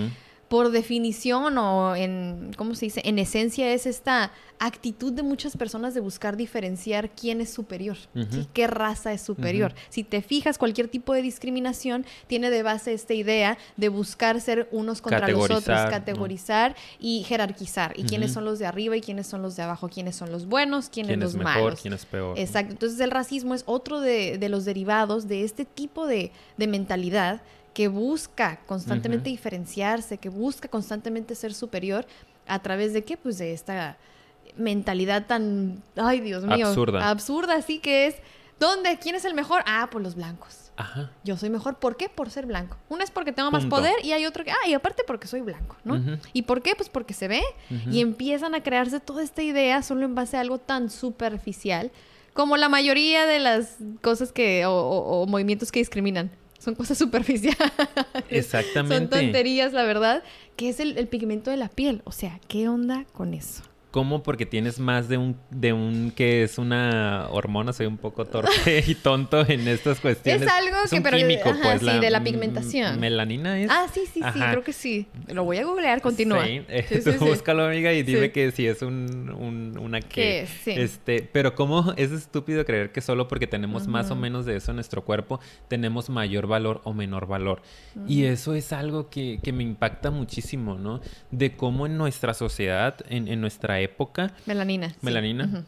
[0.55, 3.03] por definición o en, ¿cómo se dice?
[3.05, 7.97] En esencia es esta actitud de muchas personas de buscar diferenciar quién es superior,
[8.53, 9.75] qué raza es superior.
[9.89, 14.69] Si te fijas, cualquier tipo de discriminación tiene de base esta idea de buscar ser
[14.71, 17.93] unos contra los otros, categorizar y jerarquizar.
[17.99, 20.47] Y quiénes son los de arriba y quiénes son los de abajo, quiénes son los
[20.47, 21.81] buenos, quiénes ¿Quién los es mejor, malos.
[21.83, 22.39] quién es peor.
[22.39, 22.75] Exacto.
[22.75, 27.43] Entonces el racismo es otro de, los derivados de este tipo de, de mentalidad
[27.75, 32.07] que busca constantemente diferenciarse, que busca constantemente ser superior,
[32.47, 33.17] ¿a través de qué?
[33.17, 33.99] Pues de esta
[34.57, 38.15] mentalidad tan, ay Dios mío, absurda, absurda así que es,
[38.61, 38.97] ¿dónde?
[38.99, 39.63] ¿Quién es el mejor?
[39.67, 40.71] Ah, pues los blancos.
[40.77, 41.11] Ajá.
[41.25, 42.09] Yo soy mejor, ¿por qué?
[42.09, 42.77] Por ser blanco.
[42.89, 45.41] Una es porque tengo más poder y hay otro que, ah, y aparte porque soy
[45.41, 46.01] blanco, ¿no?
[46.33, 46.75] ¿Y por qué?
[46.77, 47.43] Pues porque se ve
[47.91, 51.91] y empiezan a crearse toda esta idea solo en base a algo tan superficial
[52.35, 56.31] como la mayoría de las cosas que, o movimientos que discriminan
[56.65, 57.59] son cosas superficiales.
[58.31, 58.97] Exactamente.
[58.97, 60.23] Son tonterías, la verdad,
[60.57, 62.03] que es el, el, pigmento de la piel.
[62.05, 63.63] O sea, ¿qué onda con eso?
[63.95, 64.25] ¿Cómo?
[64.25, 68.83] Porque tienes más de un, de un que es una hormona, soy un poco torpe
[68.89, 70.43] y tonto en estas cuestiones.
[70.43, 72.99] Es algo que, pero, químico, pues, sí, de la pigmentación.
[72.99, 73.71] ¿Melanina es?
[73.71, 75.07] Ah, sí, sí, sí, creo que sí.
[75.29, 76.45] Lo voy a googlear, continúa.
[76.45, 76.65] Sí,
[77.21, 80.49] búscalo, amiga, y dime que si es un, un una que.
[80.65, 80.73] Sí.
[80.73, 84.73] Este, pero cómo es estúpido creer que solo porque tenemos más o menos de eso
[84.73, 87.63] en nuestro cuerpo, tenemos mayor valor o menor valor.
[88.09, 91.01] Y eso es algo que, que, me impacta muchísimo, ¿no?
[91.31, 94.35] De cómo en nuestra sociedad, en, en nuestra época.
[94.47, 94.95] Melanina.
[95.03, 95.65] Melanina.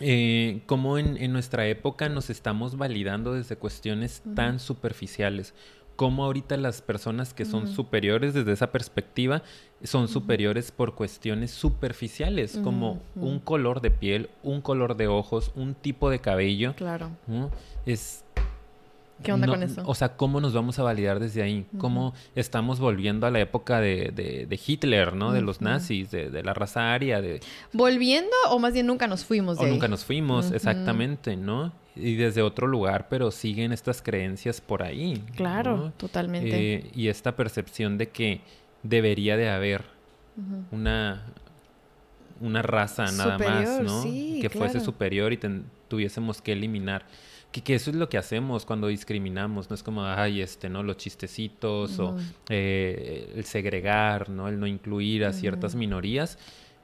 [0.00, 5.54] Eh, cómo en, nuestra época nos estamos validando desde cuestiones tan superficiales.
[5.96, 9.42] Cómo ahorita las personas que son superiores desde esa perspectiva
[9.82, 15.74] son superiores por cuestiones superficiales, como un color de piel, un color de ojos, un
[15.74, 16.74] tipo de cabello.
[16.76, 17.12] Claro.
[17.86, 18.25] Es
[19.22, 19.82] ¿Qué onda con eso?
[19.86, 21.66] O sea, ¿cómo nos vamos a validar desde ahí?
[21.78, 25.32] ¿Cómo estamos volviendo a la época de, de, Hitler, ¿no?
[25.32, 27.20] De los nazis, de, la raza aria.
[27.20, 27.40] De...
[27.72, 29.58] ¿Volviendo o más bien nunca nos fuimos?
[29.58, 31.72] De o nunca nos fuimos, exactamente, ¿no?
[31.94, 35.22] Y desde otro lugar, pero siguen estas creencias por ahí.
[35.34, 36.74] Claro, totalmente.
[36.74, 38.42] Eh, y esta percepción de que
[38.82, 39.84] debería de haber
[40.70, 41.22] una,
[42.40, 44.02] una raza nada más, ¿no?
[44.02, 45.38] que fuese superior y
[45.88, 47.06] tuviésemos que eliminar.
[47.56, 50.82] Que, que, eso es lo que hacemos cuando discriminamos, no es como, ay, este, ¿no?
[50.82, 52.14] Los chistecitos o
[52.50, 54.46] eh, el segregar, ¿no?
[54.48, 56.38] El no incluir a ciertas minorías.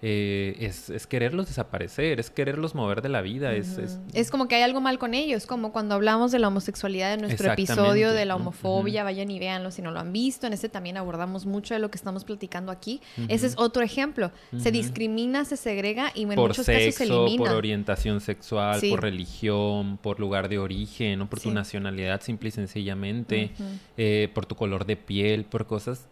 [0.05, 3.55] Eh, es, es, quererlos desaparecer, es quererlos mover de la vida.
[3.55, 3.79] es,
[4.13, 7.21] es, como que hay algo mal con ellos, como cuando hablamos de la homosexualidad en
[7.21, 10.69] nuestro episodio de la homofobia, vayan y véanlo si no lo han visto, en ese
[10.69, 13.01] también abordamos mucho de lo que estamos platicando aquí.
[13.29, 17.45] Ese es otro ejemplo, se discrimina, se segrega y en muchos casos se elimina.
[17.45, 23.53] Por orientación sexual, por religión, por lugar de origen, por tu nacionalidad simple y sencillamente,
[23.97, 26.09] eh, por tu color de piel, por cosas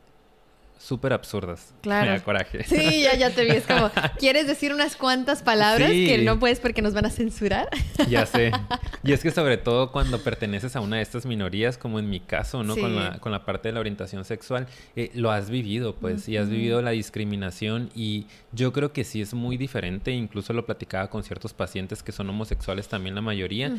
[0.81, 1.75] súper absurdas.
[1.81, 2.11] Claro.
[2.11, 2.65] Me da coraje.
[2.65, 3.53] Sí, ya, ya te vi.
[3.53, 7.69] Es como, ¿quieres decir unas cuantas palabras que no puedes porque nos van a censurar?
[8.09, 8.53] Ya sé.
[9.03, 12.21] Y es que sobre todo cuando perteneces a una de estas minorías, como en mi
[12.21, 12.77] caso, ¿no?
[12.77, 16.37] Con, la, con la parte de la orientación sexual, eh, lo has vivido, pues, y
[16.37, 21.09] has vivido la discriminación y yo creo que sí es muy diferente, incluso lo platicaba
[21.09, 23.75] con ciertos pacientes que son homosexuales también la mayoría,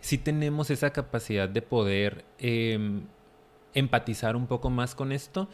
[0.00, 3.00] sí tenemos esa capacidad de poder em,
[3.72, 5.48] empatizar un poco más con esto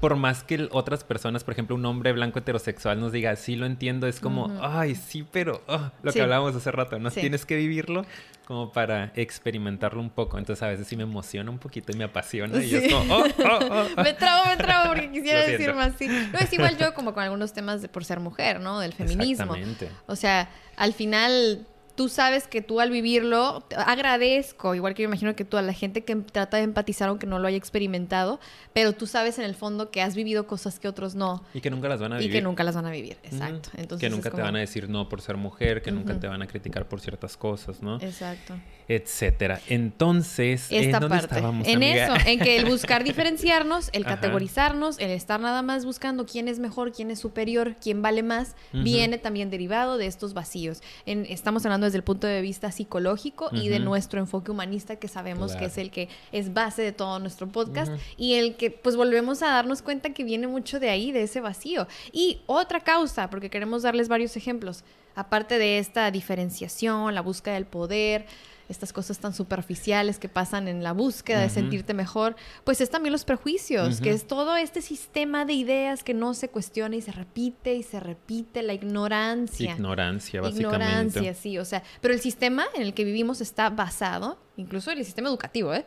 [0.00, 3.66] por más que otras personas, por ejemplo, un hombre blanco heterosexual nos diga, sí lo
[3.66, 7.10] entiendo, es como, ay, sí, pero oh", lo que hablábamos hace rato, ¿no?
[7.10, 8.04] Tienes que vivirlo
[8.46, 10.38] como para experimentarlo un poco.
[10.38, 12.62] Entonces a veces sí me emociona un poquito y me apasiona.
[12.62, 16.06] Y es como, oh, oh, oh, me trabo, me trabo porque quisiera decir más así.
[16.06, 18.78] No, es igual yo como con algunos temas de por ser mujer, ¿no?
[18.78, 19.56] Del feminismo.
[19.56, 19.90] Exactamente.
[20.06, 25.34] O sea, al final tú sabes que tú al vivirlo, agradezco, igual que yo imagino
[25.34, 28.38] que tú a la gente que trata de empatizar aunque no lo haya experimentado,
[28.72, 31.42] pero tú sabes en el fondo que has vivido cosas que otros no.
[31.54, 32.30] Y que nunca las van a vivir.
[32.30, 33.70] Y que nunca las van a vivir, exacto.
[33.76, 36.42] Entonces, que nunca te van a decir no por ser mujer, que nunca te van
[36.42, 37.96] a criticar por ciertas cosas, ¿no?
[38.00, 38.54] Exacto.
[38.88, 39.60] Etcétera.
[39.68, 41.38] Entonces, Esta ¿en parte.
[41.38, 46.46] en eso, en que el buscar diferenciarnos, el categorizarnos, el estar nada más buscando quién
[46.46, 50.82] es mejor, quién es superior, quién vale más, viene también derivado de estos vacíos.
[51.04, 55.08] En, estamos hablando desde el punto de vista psicológico y de nuestro enfoque humanista que
[55.08, 58.96] sabemos que es el que es base de todo nuestro podcast y el que pues
[58.96, 61.88] volvemos a darnos cuenta que viene mucho de ahí, de ese vacío.
[62.12, 67.66] Y otra causa, porque queremos darles varios ejemplos, aparte de esta diferenciación, la búsqueda del
[67.66, 68.26] poder,
[68.68, 73.12] estas cosas tan superficiales que pasan en la búsqueda de sentirte mejor, pues es también
[73.12, 77.12] los prejuicios, que es todo este sistema de ideas que no se cuestiona y se
[77.12, 79.72] repite y se repite, la ignorancia.
[79.72, 80.76] Ignorancia, básicamente.
[80.76, 85.04] Ignorancia, sí, o sea, pero el sistema en el que vivimos está basado, incluso el
[85.04, 85.86] sistema educativo, ¿eh?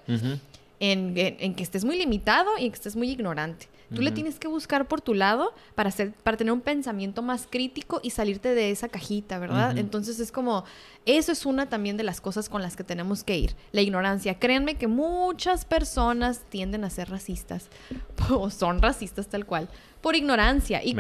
[0.80, 1.14] en,
[1.56, 3.68] que estés muy limitado y que estés muy ignorante.
[3.94, 7.48] Tú le tienes que buscar por tu lado para, hacer, para tener un pensamiento más
[7.50, 9.78] crítico y salirte de esa cajita, ¿verdad?
[9.78, 10.64] Entonces es como,
[11.06, 13.56] eso es una también de las cosas con las que tenemos que ir.
[13.72, 14.38] La ignorancia.
[14.38, 17.70] Créanme que muchas personas tienden a ser racistas
[18.30, 19.70] o son racistas tal cual
[20.02, 20.84] por ignorancia.
[20.84, 20.96] Y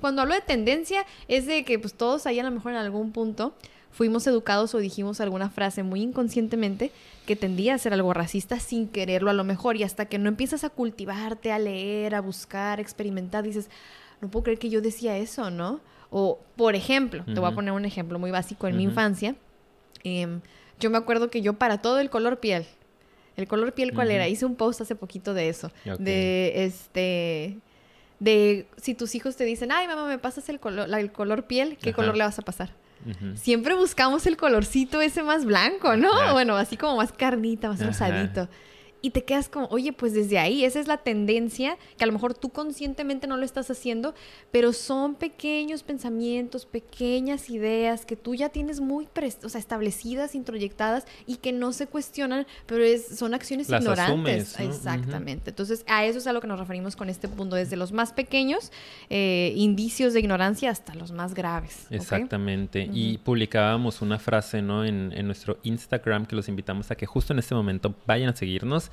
[0.00, 3.12] cuando hablo de tendencia es de que pues todos ahí a lo mejor en algún
[3.12, 3.54] punto
[3.90, 6.92] fuimos educados o dijimos alguna frase muy inconscientemente
[7.26, 10.28] que tendía a ser algo racista sin quererlo a lo mejor y hasta que no
[10.28, 13.70] empiezas a cultivarte, a leer, a buscar, a experimentar, dices,
[14.20, 15.80] no puedo creer que yo decía eso, ¿no?
[16.10, 19.34] O, por ejemplo, te voy a poner un ejemplo muy básico en mi infancia.
[20.04, 20.40] Em,
[20.80, 22.66] yo me acuerdo que yo para todo el color piel,
[23.36, 24.26] el color piel, ¿cuál era?
[24.26, 25.70] Hice un post hace poquito de eso.
[25.98, 27.58] De este.
[28.18, 31.76] De si tus hijos te dicen, ay, mamá, me pasas el color, el color piel,
[31.80, 32.70] ¿qué color le vas a pasar?
[33.36, 36.32] Siempre buscamos el colorcito ese más blanco, ¿no?
[36.32, 38.48] Bueno, así como más carnita, más rosadito
[39.00, 42.12] y te quedas como, oye, pues desde ahí, esa es la tendencia, que a lo
[42.12, 44.14] mejor tú conscientemente no lo estás haciendo,
[44.50, 49.08] pero son pequeños pensamientos, pequeñas ideas que tú ya tienes muy
[49.42, 54.58] o sea, establecidas, introyectadas y que no se cuestionan, pero es, son acciones ignorantes.
[54.58, 55.50] Exactamente.
[55.50, 58.12] Entonces, a eso es a lo que nos referimos con este punto, desde los más
[58.12, 58.72] pequeños
[59.10, 61.86] eh, indicios de ignorancia hasta los más graves.
[61.90, 62.88] Exactamente.
[62.92, 64.84] Y publicábamos una frase, ¿no?
[64.84, 68.36] En, en nuestro Instagram que los invitamos a que justo en este momento vayan a
[68.36, 68.87] seguirnos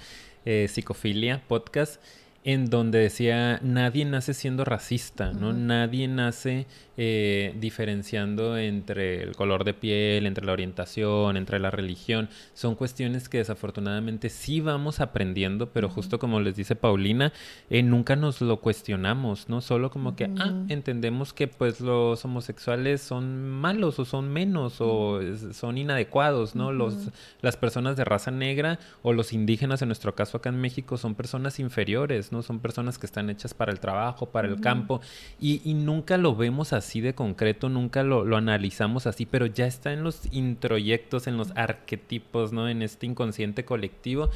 [0.45, 2.01] eh, Psicofilia Podcast,
[2.43, 5.51] en donde decía, nadie nace siendo racista, ¿no?
[5.51, 12.29] Nadie nace eh, diferenciando entre el color de piel, entre la orientación, entre la religión.
[12.53, 17.33] Son cuestiones que desafortunadamente sí vamos aprendiendo, pero justo como les dice Paulina,
[17.69, 19.59] eh, nunca nos lo cuestionamos, ¿no?
[19.59, 25.19] Solo como que, ah, entendemos que pues los homosexuales son malos o son menos o
[25.51, 26.71] son inadecuados, ¿no?
[26.71, 27.09] Los,
[27.41, 31.13] las personas de raza negra o los indígenas, en nuestro caso acá en México, son
[31.15, 32.41] personas inferiores, ¿no?
[32.41, 35.01] Son personas que están hechas para el trabajo, para el campo,
[35.41, 39.45] y, y nunca lo vemos así así de concreto, nunca lo, lo, analizamos así, pero
[39.45, 42.69] ya está en los introyectos, en los arquetipos, ¿no?
[42.69, 44.29] En este inconsciente colectivo.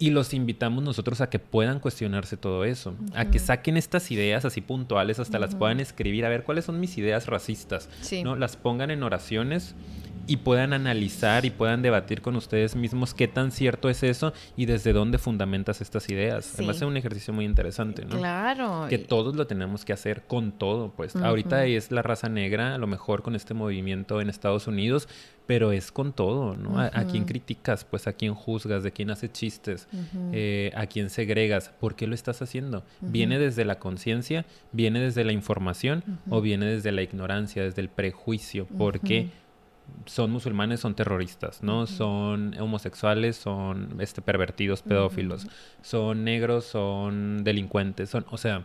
[0.00, 4.44] Y los invitamos nosotros a que puedan cuestionarse todo eso, a que saquen estas ideas
[4.44, 7.90] así puntuales, hasta las puedan escribir, a ver cuáles son mis ideas racistas,
[8.22, 8.36] ¿no?
[8.36, 9.74] Las pongan en oraciones
[10.28, 14.66] y puedan analizar y puedan debatir con ustedes mismos qué tan cierto es eso y
[14.66, 16.54] desde dónde fundamentas estas ideas.
[16.54, 18.16] Además es un ejercicio muy interesante, ¿no?
[18.18, 18.86] Claro.
[18.90, 21.16] Que todos lo tenemos que hacer con todo, pues.
[21.16, 25.08] Ahorita es la raza negra, a lo mejor con este movimiento en Estados Unidos,
[25.46, 26.78] pero es con todo, ¿no?
[26.78, 29.88] a, quién criticas, pues a quién juzgas, de quién hace chistes,
[30.32, 32.84] eh, a quién segregas, ¿por qué lo estás haciendo?
[33.00, 37.88] ¿Viene desde la conciencia, viene desde la información o viene desde la ignorancia, desde el
[37.88, 38.66] prejuicio?
[38.76, 39.30] Porque
[40.06, 41.86] son musulmanes, son terroristas, ¿no?
[41.86, 45.46] Son homosexuales, son este, pervertidos, pedófilos,
[45.82, 48.64] son negros, son delincuentes, son, o sea,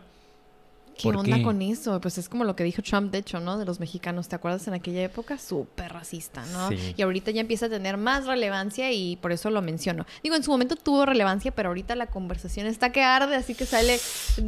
[0.96, 2.00] ¿Qué onda con eso?
[2.00, 3.58] Pues es como lo que dijo Trump, de hecho, ¿no?
[3.58, 4.66] De los mexicanos, ¿te acuerdas?
[4.68, 6.70] En aquella época, súper racista, ¿no?
[6.96, 10.06] Y ahorita ya empieza a tener más relevancia y por eso lo menciono.
[10.22, 13.66] Digo, en su momento tuvo relevancia, pero ahorita la conversación está que arde, así que
[13.66, 13.98] sale,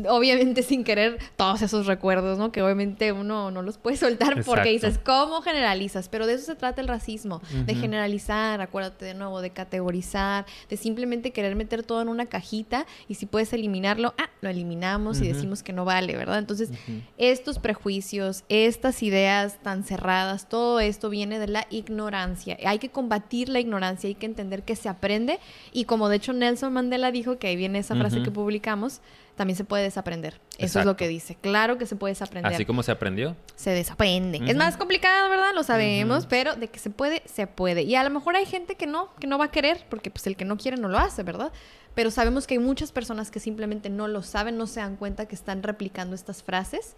[0.08, 2.52] obviamente sin querer, todos esos recuerdos, ¿no?
[2.52, 6.08] Que obviamente uno no los puede soltar porque dices, ¿cómo generalizas?
[6.08, 10.76] Pero de eso se trata el racismo, de generalizar, acuérdate de nuevo, de categorizar, de
[10.76, 15.28] simplemente querer meter todo en una cajita y si puedes eliminarlo, ah, lo eliminamos y
[15.28, 16.35] decimos que no vale, ¿verdad?
[16.38, 16.70] Entonces,
[17.18, 22.56] estos prejuicios, estas ideas tan cerradas, todo esto viene de la ignorancia.
[22.64, 25.38] Hay que combatir la ignorancia, hay que entender que se aprende.
[25.72, 29.00] Y como de hecho Nelson Mandela dijo, que ahí viene esa frase que publicamos,
[29.36, 30.40] también se puede desaprender.
[30.58, 31.36] Eso es lo que dice.
[31.40, 32.52] Claro que se puede desaprender.
[32.52, 33.36] Así como se aprendió.
[33.54, 34.40] Se desaprende.
[34.46, 35.54] Es más complicado, ¿verdad?
[35.54, 37.82] Lo sabemos, pero de que se puede, se puede.
[37.82, 40.26] Y a lo mejor hay gente que no, que no va a querer, porque pues
[40.26, 41.52] el que no quiere no lo hace, ¿verdad?
[41.96, 45.24] pero sabemos que hay muchas personas que simplemente no lo saben, no se dan cuenta
[45.26, 46.94] que están replicando estas frases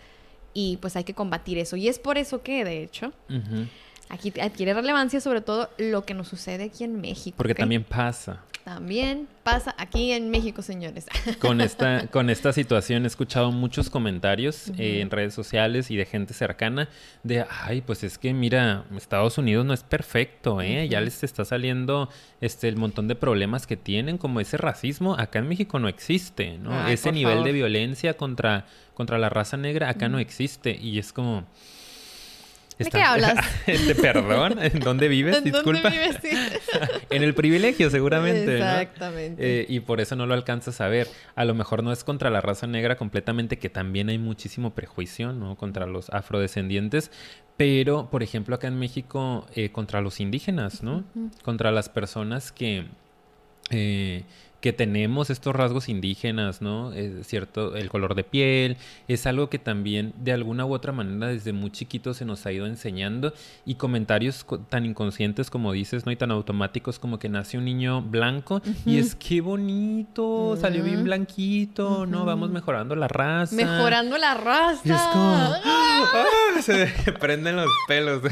[0.53, 1.77] y pues hay que combatir eso.
[1.77, 3.13] Y es por eso que, de hecho,
[4.09, 7.37] aquí adquiere relevancia sobre todo lo que nos sucede aquí en México.
[7.37, 8.43] Porque también pasa.
[8.69, 11.07] También pasa aquí en México, señores.
[11.39, 16.05] Con esta, con esta situación he escuchado muchos comentarios eh, en redes sociales y de
[16.05, 16.91] gente cercana
[17.23, 20.87] de, ay, pues es que mira, Estados Unidos no es perfecto, ¿eh?
[20.87, 22.11] Ya les está saliendo
[22.43, 26.59] este, el montón de problemas que tienen, como ese racismo, acá en México no existe,
[26.59, 26.89] ¿no?
[26.89, 31.47] ese nivel de violencia contra, contra la raza negra acá no existe y es como...
[32.79, 33.45] ¿De qué hablas?
[33.67, 35.37] este, perdón, ¿en dónde vives?
[35.37, 35.91] ¿En Disculpa.
[35.91, 36.19] Dónde vives?
[37.11, 38.59] en el privilegio, seguramente.
[38.59, 39.61] Exactamente.
[39.61, 41.09] Eh, y por eso no lo alcanzas a ver.
[41.35, 45.33] A lo mejor no es contra la raza negra completamente, que también hay muchísimo prejuicio,
[45.33, 45.57] ¿no?
[45.57, 47.11] Contra los afrodescendientes.
[47.57, 51.05] Pero, por ejemplo, acá en México, eh, contra los indígenas, ¿no?
[51.43, 52.87] Contra las personas que.
[53.71, 54.23] Eh,
[54.61, 56.93] que tenemos estos rasgos indígenas, ¿no?
[56.93, 61.29] Es cierto, el color de piel, es algo que también de alguna u otra manera
[61.29, 63.33] desde muy chiquito se nos ha ido enseñando
[63.65, 66.13] y comentarios tan inconscientes como dices, ¿no?
[66.13, 71.05] Y tan automáticos como que nace un niño blanco y es que bonito, salió bien
[71.05, 72.25] blanquito, ¿no?
[72.25, 73.55] Vamos mejorando la raza.
[73.55, 74.81] Mejorando la raza.
[74.85, 76.05] Y es como, ¡ah!
[76.63, 78.23] se prenden los pelos.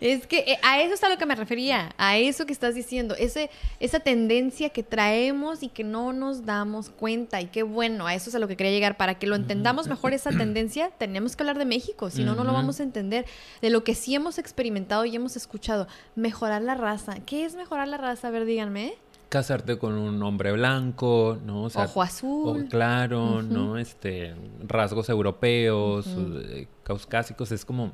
[0.00, 2.74] es que eh, a eso es a lo que me refería, a eso que estás
[2.74, 3.48] diciendo, ese,
[3.78, 7.40] esa tendencia que traemos y que no nos damos cuenta.
[7.40, 8.96] Y qué bueno, a eso es a lo que quería llegar.
[8.96, 12.44] Para que lo entendamos mejor esa tendencia, tenemos que hablar de México, si no, no
[12.44, 13.26] lo vamos a entender.
[13.60, 17.16] De lo que sí hemos experimentado y hemos escuchado, mejorar la raza.
[17.26, 18.28] ¿Qué es mejorar la raza?
[18.28, 18.94] A ver, díganme.
[19.28, 21.64] Casarte con un hombre blanco, ¿no?
[21.64, 22.68] Ojo azul.
[22.70, 23.76] claro, ¿no?
[23.76, 24.34] Este,
[24.66, 27.92] rasgos europeos, eh, caucásicos, es como,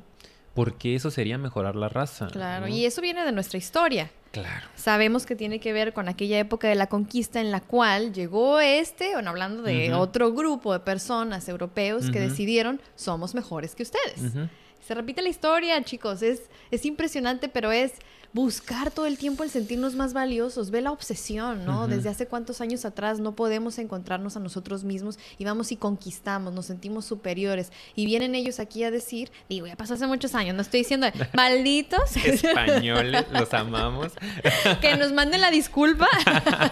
[0.54, 2.28] ¿por qué eso sería mejorar la raza?
[2.28, 4.10] Claro, y eso viene de nuestra historia.
[4.32, 4.66] Claro.
[4.74, 8.60] Sabemos que tiene que ver con aquella época de la conquista en la cual llegó
[8.60, 14.32] este, bueno, hablando de otro grupo de personas europeos que decidieron, somos mejores que ustedes.
[14.80, 17.92] Se repite la historia, chicos, es, es impresionante, pero es
[18.32, 20.70] buscar todo el tiempo el sentirnos más valiosos.
[20.70, 21.86] Ve la obsesión, ¿no?
[21.86, 26.52] Desde hace cuántos años atrás no podemos encontrarnos a nosotros mismos y vamos y conquistamos,
[26.52, 27.72] nos sentimos superiores.
[27.94, 31.06] Y vienen ellos aquí a decir, digo, ya pasó hace muchos años, no estoy diciendo,
[31.34, 32.16] malditos.
[32.24, 34.12] Españoles, los amamos.
[34.80, 36.08] que nos manden la disculpa.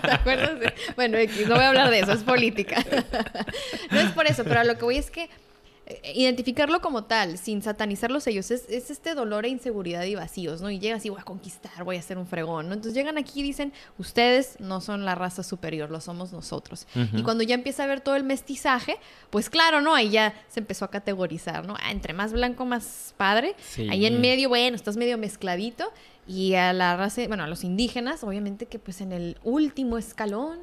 [0.02, 0.72] ¿Te acuerdas?
[0.96, 2.84] Bueno, no voy a hablar de eso, es política.
[3.90, 5.28] no es por eso, pero a lo que voy es que
[6.14, 10.70] identificarlo como tal, sin satanizarlos ellos, es, este dolor e inseguridad y vacíos, ¿no?
[10.70, 12.74] Y llegas y voy a conquistar, voy a hacer un fregón, ¿no?
[12.74, 16.86] Entonces llegan aquí y dicen, ustedes no son la raza superior, lo somos nosotros.
[17.12, 18.96] Y cuando ya empieza a ver todo el mestizaje,
[19.30, 19.94] pues claro, ¿no?
[19.94, 21.76] Ahí ya se empezó a categorizar, ¿no?
[21.80, 23.54] Ah, entre más blanco, más padre.
[23.90, 25.92] Ahí en medio, bueno, estás medio mezcladito.
[26.26, 30.60] Y a la raza, bueno, a los indígenas, obviamente que pues en el último escalón,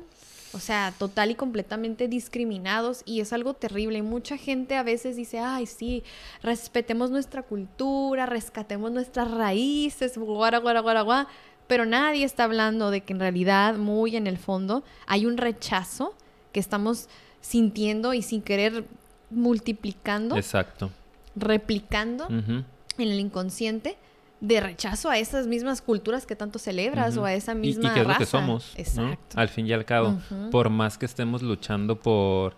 [0.54, 4.00] o sea, total y completamente discriminados y es algo terrible.
[4.00, 6.04] Y mucha gente a veces dice, ay, sí,
[6.42, 11.28] respetemos nuestra cultura, rescatemos nuestras raíces, guara, guara, guara, guara.
[11.68, 16.16] Pero nadie está hablando de que en realidad, muy en el fondo, hay un rechazo
[16.54, 17.10] que estamos
[17.42, 18.86] sintiendo y sin querer
[19.30, 20.38] multiplicando.
[20.38, 20.92] Exacto.
[21.36, 22.66] Replicando en
[22.98, 23.98] el inconsciente
[24.40, 27.94] de rechazo a esas mismas culturas que tanto celebras o a esa misma y, y
[27.94, 28.20] que es raza.
[28.20, 29.36] lo que somos, Exacto.
[29.36, 29.42] ¿no?
[29.42, 30.20] Al fin y al cabo,
[30.52, 32.56] por más que estemos luchando por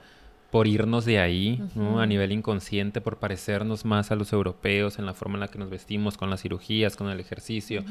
[0.52, 1.62] por irnos de ahí.
[1.98, 5.60] A nivel inconsciente, por parecernos más a los europeos en la forma en la que
[5.60, 7.84] nos vestimos, con las cirugías, con el ejercicio.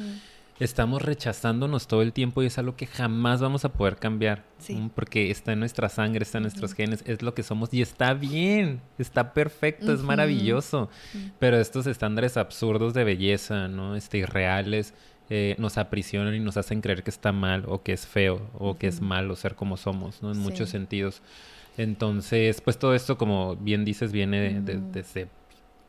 [0.61, 4.45] Estamos rechazándonos todo el tiempo y es algo que jamás vamos a poder cambiar.
[4.95, 8.13] Porque está en nuestra sangre, está en nuestros genes, es lo que somos y está
[8.15, 10.91] bien, está perfecto, es maravilloso.
[11.39, 13.95] Pero estos estándares absurdos de belleza, ¿no?
[13.95, 14.95] Este, irreales,
[15.31, 18.77] eh, nos aprisionan y nos hacen creer que está mal o que es feo o
[18.79, 20.33] que es malo ser como somos, ¿no?
[20.33, 21.23] En muchos sentidos.
[21.77, 25.29] Entonces, pues todo esto, como bien dices, viene de- de- desde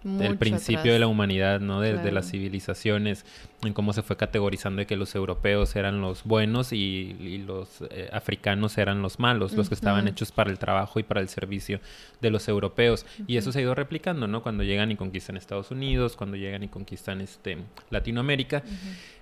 [0.04, 0.94] Mucho el principio atrás.
[0.94, 1.82] de la humanidad, ¿no?
[1.82, 3.26] De, las civilizaciones,
[3.64, 7.84] en cómo se fue categorizando de que los europeos eran los buenos y, y los
[7.90, 11.28] eh, africanos eran los malos, los que estaban hechos para el trabajo y para el
[11.28, 11.82] servicio
[12.22, 13.06] de los europeos.
[13.28, 14.42] Y eso se ha ido replicando, ¿no?
[14.42, 17.58] Cuando llegan y conquistan Estados Unidos, cuando llegan y conquistan este,
[17.90, 18.64] Latinoamérica.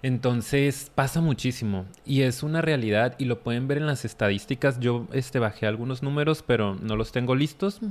[0.03, 4.80] Entonces pasa muchísimo y es una realidad y lo pueden ver en las estadísticas.
[4.80, 7.82] Yo este, bajé algunos números, pero no los tengo listos.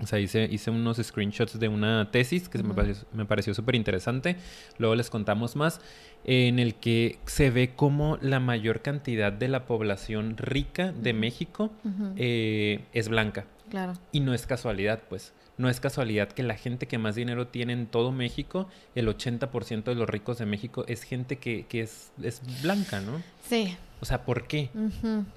[0.00, 3.76] O sea, hice, hice unos screenshots de una tesis que me pareció, me pareció súper
[3.76, 4.36] interesante.
[4.78, 5.80] Luego les contamos más.
[6.24, 11.12] En el que se ve como la mayor cantidad de la población rica de.
[11.12, 11.70] México
[12.16, 13.46] eh, es blanca.
[13.70, 13.94] Claro.
[14.12, 15.32] Y no es casualidad, pues.
[15.56, 19.84] No es casualidad que la gente que más dinero tiene en todo México, el 80%
[19.84, 23.22] de los ricos de México es gente que, que es, es blanca, ¿no?
[23.48, 23.76] Sí.
[24.00, 24.68] O sea, ¿por qué?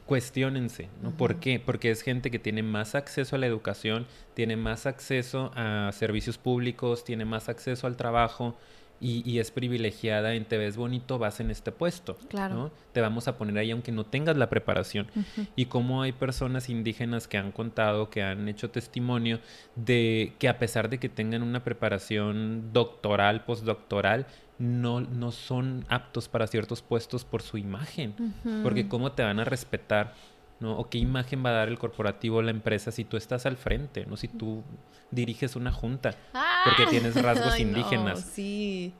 [0.05, 1.11] Cuestiónense, ¿no?
[1.11, 1.59] ¿Por qué?
[1.59, 6.37] Porque es gente que tiene más acceso a la educación, tiene más acceso a servicios
[6.37, 8.57] públicos, tiene más acceso al trabajo
[8.99, 12.15] y, y es privilegiada en te ves bonito, vas en este puesto.
[12.29, 12.55] Claro.
[12.55, 12.71] ¿no?
[12.93, 15.07] Te vamos a poner ahí aunque no tengas la preparación.
[15.55, 19.39] Y cómo hay personas indígenas que han contado, que han hecho testimonio
[19.75, 24.27] de que a pesar de que tengan una preparación doctoral, postdoctoral,
[24.59, 28.15] no, no son aptos para ciertos puestos por su imagen.
[28.63, 30.13] Porque cómo te van a respetar,
[30.59, 30.77] ¿no?
[30.77, 33.57] O qué imagen va a dar el corporativo o la empresa si tú estás al
[33.57, 34.17] frente, ¿no?
[34.17, 34.63] Si tú
[35.11, 36.11] diriges una junta.
[36.11, 36.89] porque ¡Ah!
[36.89, 38.21] tienes rasgos Ay, no, indígenas.
[38.21, 38.93] sí.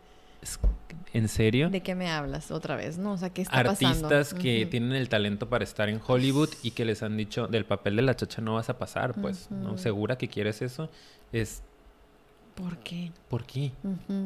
[1.14, 1.70] ¿En serio?
[1.70, 2.98] ¿De qué me hablas otra vez?
[2.98, 4.08] No, o sea, ¿qué está pasando?
[4.08, 7.66] Artistas que tienen el talento para estar en Hollywood y que les han dicho, del
[7.66, 9.78] papel de la chacha no vas a pasar, pues, ¿no?
[9.78, 10.90] ¿Segura que quieres eso?
[11.32, 11.64] Es,
[12.58, 13.12] ¿Por qué?
[13.30, 13.72] ¿por qué?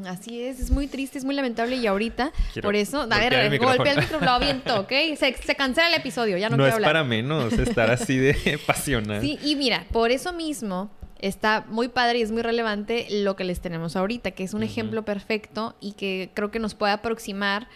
[0.08, 3.34] Así es, es muy triste, es muy lamentable y ahorita, Quiero por eso, a ver,
[3.34, 4.92] el golpea el micrófono, lo aviento, ¿ok?
[5.18, 6.90] Se, se cancela el episodio, ya no, No, quiero es hablar.
[6.90, 9.20] para menos estar así de pasional.
[9.22, 13.44] Sí, y mira, por eso mismo está muy padre y es muy relevante lo que
[13.44, 17.68] les tenemos ahorita, que es un ejemplo perfecto y que creo que nos puede aproximar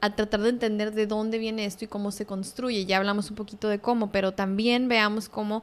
[0.00, 2.86] a tratar de entender de dónde viene esto y cómo se construye.
[2.86, 5.62] Ya hablamos un poquito de cómo, pero también veamos cómo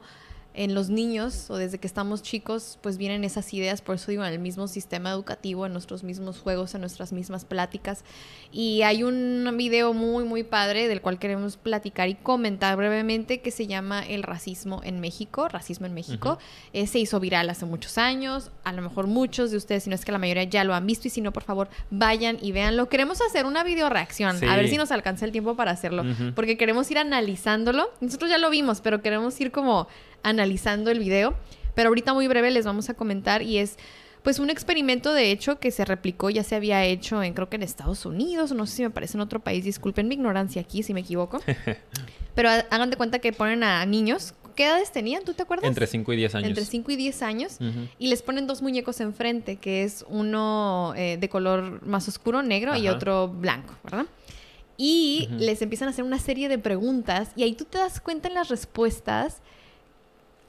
[0.52, 4.24] en los niños o desde que estamos chicos, pues vienen esas ideas, por eso digo,
[4.24, 8.04] en el mismo sistema educativo, en nuestros mismos juegos, en nuestras mismas pláticas.
[8.50, 13.52] Y hay un video muy, muy padre del cual queremos platicar y comentar brevemente que
[13.52, 16.30] se llama El racismo en México, racismo en México.
[16.32, 16.38] Ujú.
[16.72, 19.94] Eh, se hizo viral hace muchos años, a lo mejor muchos de ustedes, si no
[19.94, 22.50] es que la mayoría ya lo han visto y si no, por favor, vayan y
[22.52, 22.88] véanlo.
[22.88, 24.46] Queremos hacer una video reacción, Sí.
[24.46, 26.32] a ver si nos alcanza el tiempo para hacerlo, Ujú.
[26.34, 27.88] porque queremos ir analizándolo.
[28.00, 29.86] Nosotros ya lo vimos, pero queremos ir como
[30.22, 31.34] analizando el video.
[31.74, 33.76] Pero ahorita muy breve les vamos a comentar y es
[34.22, 37.56] pues un experimento de hecho que se replicó, ya se había hecho en creo que
[37.56, 40.82] en Estados Unidos, no sé si me parece en otro país, disculpen mi ignorancia aquí
[40.82, 41.40] si me equivoco.
[42.34, 45.24] Pero ha- hagan de cuenta que ponen a niños, ¿qué edades tenían?
[45.24, 45.66] ¿Tú te acuerdas?
[45.68, 46.48] Entre 5 y 10 años.
[46.48, 47.58] Entre 5 y 10 años.
[47.98, 52.76] Y les ponen dos muñecos enfrente, que es uno eh, de color más oscuro, negro,
[52.76, 52.96] y Ajá.
[52.96, 54.04] otro blanco, ¿verdad?
[54.76, 58.28] Y les empiezan a hacer una serie de preguntas y ahí tú te das cuenta
[58.28, 59.40] en las respuestas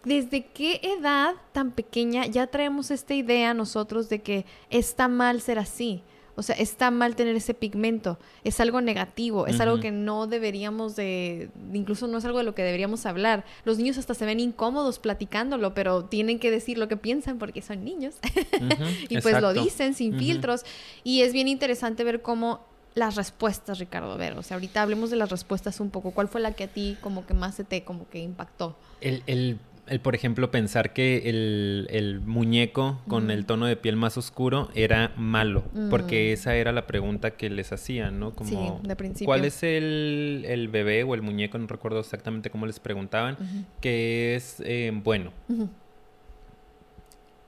[0.04, 5.60] desde qué edad tan pequeña ya traemos esta idea nosotros de que está mal ser
[5.60, 6.04] así.
[6.38, 8.18] O sea, está mal tener ese pigmento.
[8.45, 9.47] Es algo negativo.
[9.47, 11.49] Es algo que no deberíamos de...
[11.74, 13.43] Incluso no es algo de lo que deberíamos hablar.
[13.66, 17.62] Los niños hasta se ven incómodos platicándolo, pero tienen que decir lo que piensan porque
[17.62, 18.16] son niños.
[19.10, 20.64] Y pues lo dicen sin filtros.
[21.04, 22.62] Y es bien interesante ver cómo
[22.95, 26.12] las respuestas, Ricardo, a ver, o sea, ahorita hablemos de las respuestas un poco.
[26.12, 28.78] ¿Cuál fue la que a ti como que más se te como que impactó?
[29.02, 29.60] El, el-
[29.92, 34.70] el, por ejemplo, pensar que el, el muñeco con el tono de piel más oscuro
[34.74, 38.32] era malo, porque esa era la pregunta que les hacían, ¿no?
[38.32, 39.26] Como, Sí, de principio.
[39.26, 41.58] ¿cuál es el, el bebé o el muñeco?
[41.58, 43.66] No recuerdo exactamente cómo les preguntaban, Ujú.
[43.82, 45.32] que es eh, bueno,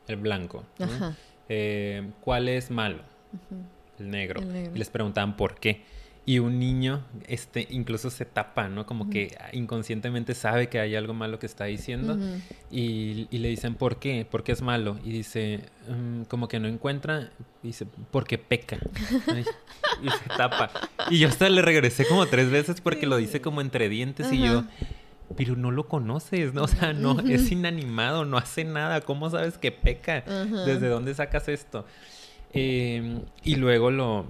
[0.07, 0.63] el blanco.
[0.79, 0.85] ¿no?
[0.85, 1.15] Ajá.
[1.49, 2.99] Eh, ¿Cuál es malo?
[3.99, 4.41] El negro.
[4.41, 4.71] El negro.
[4.75, 5.81] Y les preguntaban por qué.
[6.25, 8.85] Y un niño este, incluso se tapa, ¿no?
[8.85, 12.17] Como que inconscientemente sabe que hay algo malo que está diciendo
[12.71, 14.25] y, le dicen, ¿por qué?
[14.29, 14.97] ¿Por qué es malo?
[15.03, 18.77] Y dice, mm, como que no encuentra, y dice, porque peca.
[20.01, 20.71] y se tapa.
[21.09, 24.39] Y yo hasta le regresé como tres veces porque lo dice como entre dientes y
[24.39, 24.63] yo
[25.35, 26.63] pero no lo conoces, ¿no?
[26.63, 29.01] O sea, no, es inanimado, no hace nada.
[29.01, 30.21] ¿Cómo sabes que peca?
[30.21, 31.85] ¿Desde dónde sacas esto?
[32.53, 34.27] Em, y luego lo,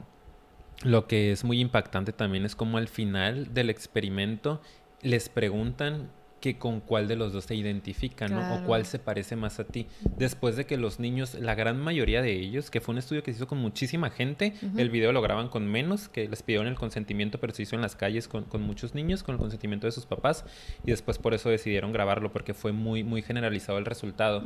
[0.84, 4.61] lo que es muy impactante también es como al final del experimento
[5.01, 6.11] les preguntan
[6.44, 8.56] que con cuál de los dos se identifican, ¿no?
[8.56, 9.88] O cuál se parece más a ti.
[10.18, 13.32] Después de que los niños, la gran mayoría de ellos, que fue un estudio que
[13.32, 16.76] se hizo con muchísima gente, el video lo graban con menos, que les pidieron el
[16.76, 20.06] consentimiento, pero se hizo en las calles con, muchos niños, con el consentimiento de sus
[20.06, 20.44] papás,
[20.86, 24.44] y después por eso decidieron grabarlo, porque fue muy, muy generalizado el resultado,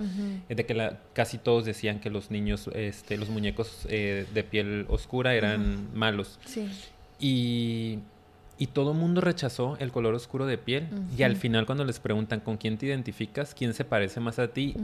[0.48, 4.86] de que la, casi todos decían que los niños, este, los muñecos eh, de piel
[4.88, 6.40] oscura eran malos.
[6.46, 6.70] Sí.
[7.20, 7.98] Y
[8.60, 10.88] y todo el mundo rechazó el color oscuro de piel.
[11.16, 14.48] Y al final cuando les preguntan con quién te identificas, quién se parece más a
[14.48, 14.76] ti,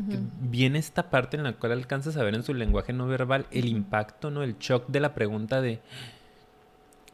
[0.41, 3.65] viene esta parte en la cual alcanzas a ver en su lenguaje no verbal el
[3.65, 4.43] impacto, ¿no?
[4.43, 5.80] El shock de la pregunta de...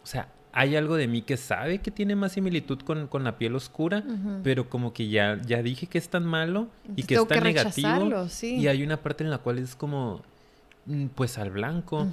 [0.04, 3.56] O sea, hay algo de mí que sabe que tiene más similitud con, la piel
[3.56, 4.04] oscura,
[4.44, 8.28] pero como que ya, ya dije que es tan malo y que es tan negativo.
[8.42, 10.22] Y hay una parte en la cual es como,
[10.86, 12.08] mm, pues al blanco.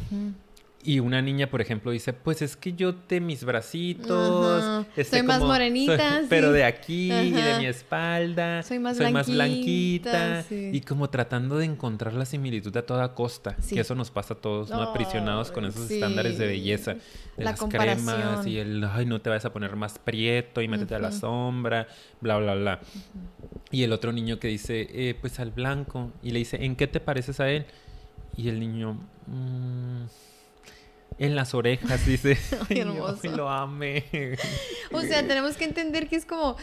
[0.87, 4.87] Y una niña, por ejemplo, dice, pues es que yo de mis bracitos...
[4.97, 6.23] Este, soy más morenita.
[6.29, 8.63] Pero de aquí y de mi espalda.
[8.63, 10.45] Soy más blanquita.
[10.49, 13.57] Y como tratando de encontrar la similitud a toda costa.
[13.69, 14.81] Que eso nos pasa a todos, ¿no?
[14.81, 16.95] Aprisionados con esos estándares de belleza.
[17.37, 20.95] De las cremas y el, ay, no te vas a poner más prieto y métete
[20.95, 21.89] a la sombra,
[22.21, 22.81] bla, bla, bla.
[23.73, 26.13] Y el otro niño que dice, eh, pues al blanco.
[26.23, 27.67] Y le dice, ¿en qué te pareces a él?
[28.37, 29.01] Y el niño...
[29.27, 30.05] Mmm,
[31.19, 32.39] en las orejas, dice.
[32.69, 32.85] Ay,
[33.31, 34.05] lo ame.
[34.93, 36.57] o sea, tenemos que entender que es como.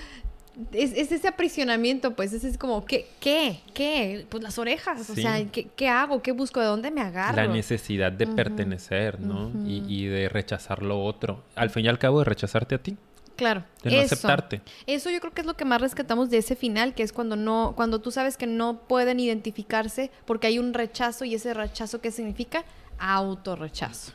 [0.72, 3.08] Es, ese aprisionamiento, pues, ese es como, ¿qué?
[3.20, 3.62] ¿Qué?
[3.74, 4.28] ¿Qué?
[4.30, 6.22] Pues las orejas, o sea, ¿qué, hago?
[6.22, 6.60] ¿Qué busco?
[6.60, 7.38] ¿De dónde me agarro?
[7.38, 9.52] La necesidad de pertenecer, ¿no?
[9.66, 11.44] y, de rechazar lo otro.
[11.56, 12.96] Al fin y al cabo, de rechazarte a ti.
[13.36, 13.64] Claro.
[13.82, 14.62] De no eso, aceptarte.
[14.86, 17.36] Eso yo creo que es lo que más rescatamos de ese final, que es cuando
[17.36, 22.00] no, cuando tú sabes que no pueden identificarse porque hay un rechazo y ese rechazo,
[22.00, 22.64] ¿qué significa?
[23.00, 24.14] Autorrechazo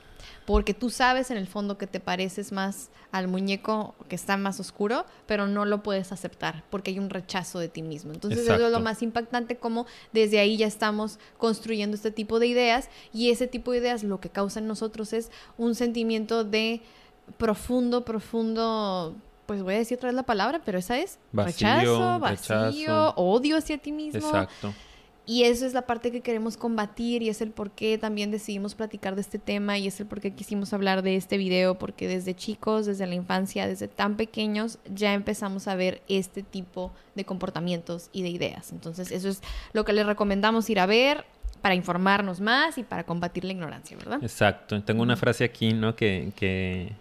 [0.48, 4.58] porque tú sabes en el fondo que te pareces más al muñeco que está más
[4.60, 8.14] oscuro, pero no lo puedes aceptar porque hay un rechazo de ti mismo.
[8.14, 9.84] Entonces eso es lo más impactante, como
[10.14, 14.20] desde ahí ya estamos construyendo este tipo de ideas y ese tipo de ideas lo
[14.20, 16.80] que causa en nosotros es un sentimiento de
[17.36, 23.12] profundo, profundo pues voy a decir otra vez la palabra, pero esa es rechazo, vacío,
[23.16, 24.26] odio hacia ti mismo.
[24.26, 24.72] Exacto.
[25.28, 28.74] Y eso es la parte que queremos combatir y es el por qué también decidimos
[28.74, 32.08] platicar de este tema y es el por qué quisimos hablar de este video, porque
[32.08, 37.26] desde chicos, desde la infancia, desde tan pequeños, ya empezamos a ver este tipo de
[37.26, 38.72] comportamientos y de ideas.
[38.72, 39.42] Entonces, eso es
[39.74, 41.26] lo que les recomendamos ir a ver
[41.60, 44.20] para informarnos más y para combatir la ignorancia, ¿verdad?
[44.22, 44.82] Exacto.
[44.82, 45.94] Tengo una frase aquí, ¿no?
[45.94, 46.94] Que, que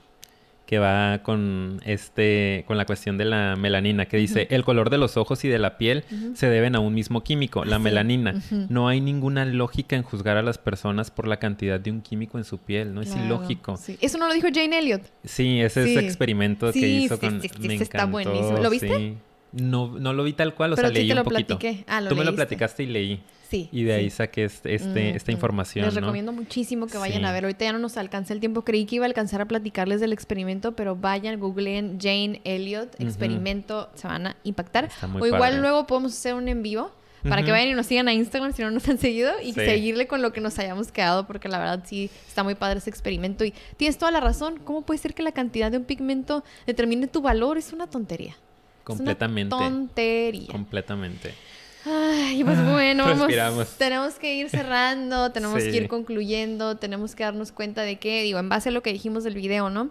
[0.68, 4.97] que va con este con la cuestión de la melanina que dice el color de
[4.97, 6.03] los ojos y de la piel
[6.36, 8.36] se deben a un mismo químico la melanina.
[8.70, 12.38] No hay ninguna lógica en juzgar a las personas por la cantidad de un químico
[12.38, 13.80] en su piel no es ilógico.
[14.01, 15.03] eso no lo dijo Jane Elliott.
[15.24, 18.59] Sí ese es ese experimento que hizo con me está buenísimo.
[18.59, 19.18] Lo viste
[19.53, 21.57] no, no lo vi tal cual, o sea, leí un poquito.
[21.88, 23.22] Ah, Tú me lo platicaste y leí.
[23.49, 23.69] Sí.
[23.71, 25.85] Y de ahí saqué este, este esta información.
[25.85, 27.45] Les recomiendo muchísimo que vayan a ver.
[27.45, 28.63] Ahorita ya no nos alcanza el tiempo.
[28.63, 33.89] Creí que iba a alcanzar a platicarles del experimento, pero vayan, googleen Jane Elliott, experimento,
[33.95, 34.89] se van a impactar.
[35.19, 36.91] o igual luego podemos hacer un en vivo
[37.27, 40.07] para que vayan y nos sigan a Instagram si no nos han seguido y seguirle
[40.07, 43.43] con lo que nos hayamos quedado, porque la verdad sí está muy padre ese experimento.
[43.43, 44.59] Y tienes toda la razón.
[44.63, 47.57] ¿Cómo puede ser que la cantidad de un pigmento determine tu valor?
[47.57, 48.35] Es una tontería.
[48.83, 49.55] Completamente.
[49.55, 50.47] Es una tontería.
[50.51, 51.33] Completamente.
[51.89, 57.23] Ay, pues ah, bueno, vamos, tenemos que ir cerrando, tenemos que ir concluyendo, tenemos que
[57.23, 59.89] darnos cuenta de que, digo, en base a lo que dijimos del video, ¿no?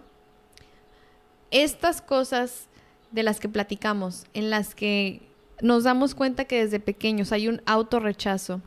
[1.49, 2.67] Estas cosas
[3.09, 5.21] de las que platicamos, en las que
[5.61, 8.61] nos damos cuenta que desde pequeños hay un autorrechazo,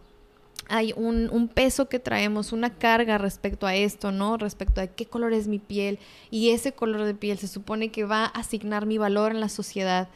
[0.69, 4.39] hay un, un, peso que traemos, una carga respecto a esto, ¿no?
[4.39, 6.01] Respecto a qué color es mi piel
[6.33, 9.49] y ese color de piel se supone que va a asignar mi valor en la
[9.49, 10.09] sociedad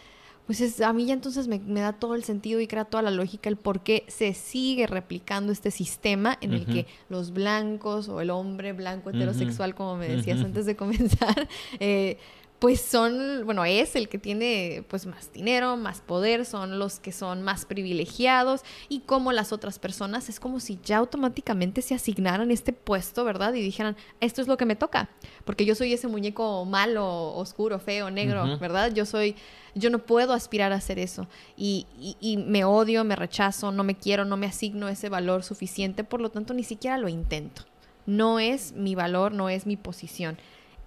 [0.47, 3.11] pues es, a mí ya entonces me, da todo el sentido y crea toda la
[3.11, 8.20] lógica el por qué se sigue replicando este sistema en el que los blancos o
[8.20, 11.49] el hombre blanco heterosexual, como me decías antes de comenzar,
[11.80, 12.18] eh,
[12.64, 17.12] pues son, bueno, es el que tiene pues más dinero, más poder, son los que
[17.12, 22.50] son más privilegiados y como las otras personas es como si ya automáticamente se asignaran
[22.50, 23.52] este puesto, ¿verdad?
[23.52, 25.10] Y dijeran, esto es lo que me toca,
[25.44, 28.94] porque yo soy ese muñeco malo, oscuro, feo, negro, ¿verdad?
[28.94, 29.36] Yo soy,
[29.74, 31.86] yo no puedo aspirar a hacer eso y,
[32.18, 36.22] y me odio, me rechazo, no me quiero, no me asigno ese valor suficiente, por
[36.22, 37.66] lo tanto ni siquiera lo intento.
[38.06, 40.38] No es mi valor, no es mi posición.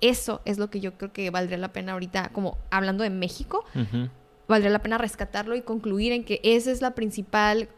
[0.01, 3.65] Eso es lo que yo creo que valdría la pena ahorita, como hablando de México,
[4.47, 7.69] valdría la pena rescatarlo y concluir en que esa es la principal,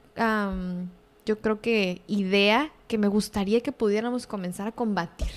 [1.26, 5.28] yo creo que idea que me gustaría que pudiéramos comenzar a combatir.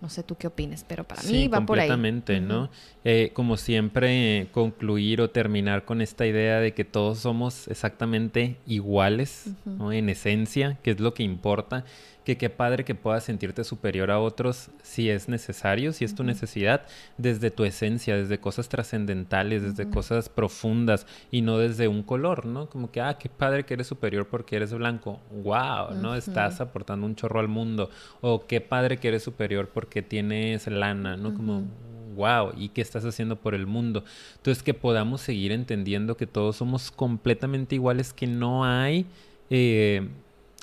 [0.00, 1.88] No sé tú qué opinas, pero para mí va por ahí.
[1.88, 2.70] Completamente, ¿no?
[3.02, 9.50] Eh, como siempre, concluir o terminar con esta idea de que todos somos exactamente iguales,
[9.64, 9.90] ¿no?
[9.90, 11.84] En esencia, que es lo que importa
[12.26, 16.24] que qué padre que puedas sentirte superior a otros si es necesario, si es tu
[16.24, 16.84] necesidad,
[17.18, 22.68] desde tu esencia, desde cosas trascendentales, desde cosas profundas y no desde un color, ¿no?
[22.68, 26.16] Como que, ah, qué padre que eres superior porque eres blanco, wow, ¿no?
[26.16, 27.90] Estás aportando un chorro al mundo.
[28.20, 31.34] O qué padre que eres superior porque tienes lana, ¿no?
[31.34, 31.64] Como,
[32.14, 34.04] wow, ¿y qué estás haciendo por el mundo?
[34.36, 39.06] Entonces, que podamos seguir entendiendo que todos somos completamente iguales, que no hay...
[39.48, 40.08] Eh,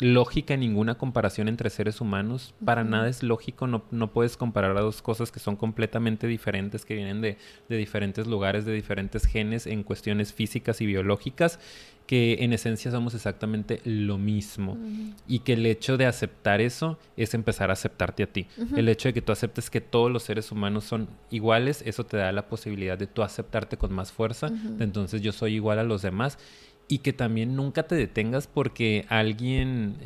[0.03, 2.53] lógica ninguna comparación entre seres humanos.
[2.63, 6.85] Para nada es lógico, no, no, puedes comparar a dos cosas que son completamente diferentes,
[6.85, 7.37] que vienen de,
[7.69, 11.59] de, diferentes lugares, de diferentes genes en cuestiones físicas y biológicas,
[12.07, 14.77] que en esencia somos exactamente lo mismo.
[15.27, 18.47] Y que el hecho de aceptar eso es empezar a aceptarte a ti.
[18.75, 22.17] El hecho de que tú aceptes que todos los seres humanos son iguales, eso te
[22.17, 24.51] da la posibilidad de tú aceptarte con más fuerza.
[24.79, 26.37] entonces yo soy igual a los demás
[26.87, 29.97] y que también nunca te detengas porque alguien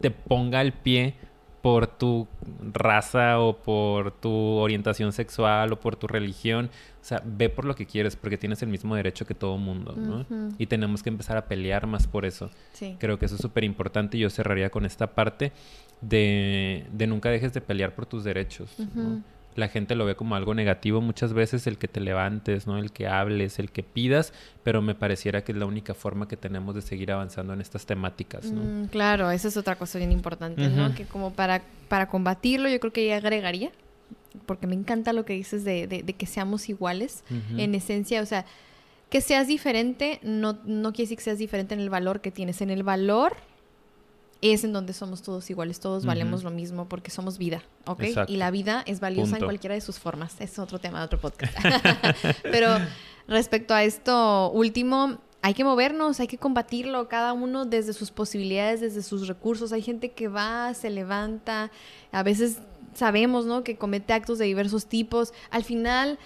[0.00, 1.14] te ponga el pie
[1.62, 2.26] por tu
[2.72, 6.70] raza o por tu orientación sexual o por tu religión.
[7.00, 9.94] O sea, ve por lo que quieres porque tienes el mismo derecho que todo mundo,
[9.96, 10.26] ¿no?
[10.58, 12.50] Y tenemos que empezar a pelear más por eso.
[12.98, 15.52] Creo que eso es súper importante y yo cerraría con esta parte
[16.00, 18.76] de, de, nunca dejes de pelear por tus derechos
[19.54, 22.78] la gente lo ve como algo negativo muchas veces el que te levantes, ¿no?
[22.78, 24.32] El que hables, el que pidas,
[24.62, 27.86] pero me pareciera que es la única forma que tenemos de seguir avanzando en estas
[27.86, 28.62] temáticas, ¿no?
[28.62, 30.94] Mm, claro, esa es otra cosa bien importante, ¿no?
[30.94, 33.70] Que como para, para combatirlo yo creo que ya agregaría,
[34.46, 37.24] porque me encanta lo que dices de, de, que seamos iguales
[37.56, 38.46] en esencia, o sea,
[39.10, 42.62] que seas diferente no, no quiere decir que seas diferente en el valor que tienes,
[42.62, 43.36] en el valor
[44.42, 48.02] es en donde somos todos iguales, todos valemos lo mismo porque somos vida, ¿ok?
[48.26, 50.34] Y la vida es valiosa en cualquiera de sus formas.
[50.40, 51.54] Es otro tema de otro podcast.
[52.42, 52.68] Pero
[53.28, 58.80] respecto a esto último, hay que movernos, hay que combatirlo, cada uno desde sus posibilidades,
[58.80, 59.72] desde sus recursos.
[59.72, 61.70] Hay gente que va, se levanta,
[62.10, 62.58] a veces
[62.94, 63.62] sabemos, ¿no?
[63.62, 65.32] Que comete actos de diversos tipos.
[65.50, 66.18] Al final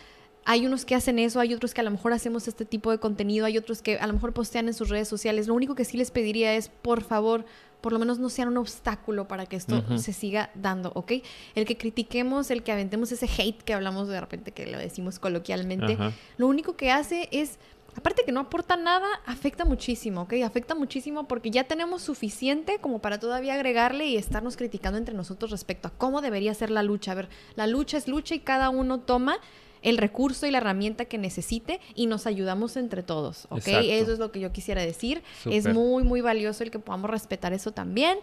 [0.47, 2.99] hay unos que hacen eso, hay otros que a lo mejor hacemos este tipo de
[2.99, 5.49] contenido, hay otros que a lo mejor postean en sus redes sociales.
[5.49, 7.45] Lo único que sí les pediría es, por favor,
[7.81, 11.13] por lo menos no sean un obstáculo para que esto se siga dando, ¿ok?
[11.55, 15.19] El que critiquemos, el que aventemos ese hate que hablamos de repente, que lo decimos
[15.19, 15.97] coloquialmente,
[16.37, 17.59] lo único que hace es,
[17.97, 20.35] aparte que no aporta nada, afecta muchísimo, ¿ok?
[20.45, 25.51] Afecta muchísimo porque ya tenemos suficiente como para todavía agregarle y estarnos criticando entre nosotros
[25.51, 27.13] respecto a cómo debería ser la lucha.
[27.13, 29.39] A ver, la lucha es lucha y cada uno toma
[29.87, 33.69] el recurso y la herramienta que necesite y nos ayudamos entre todos, ¿ok?
[33.69, 35.23] Eso es lo que yo quisiera decir.
[35.49, 38.19] Es muy, muy valioso el que podamos respetar eso también.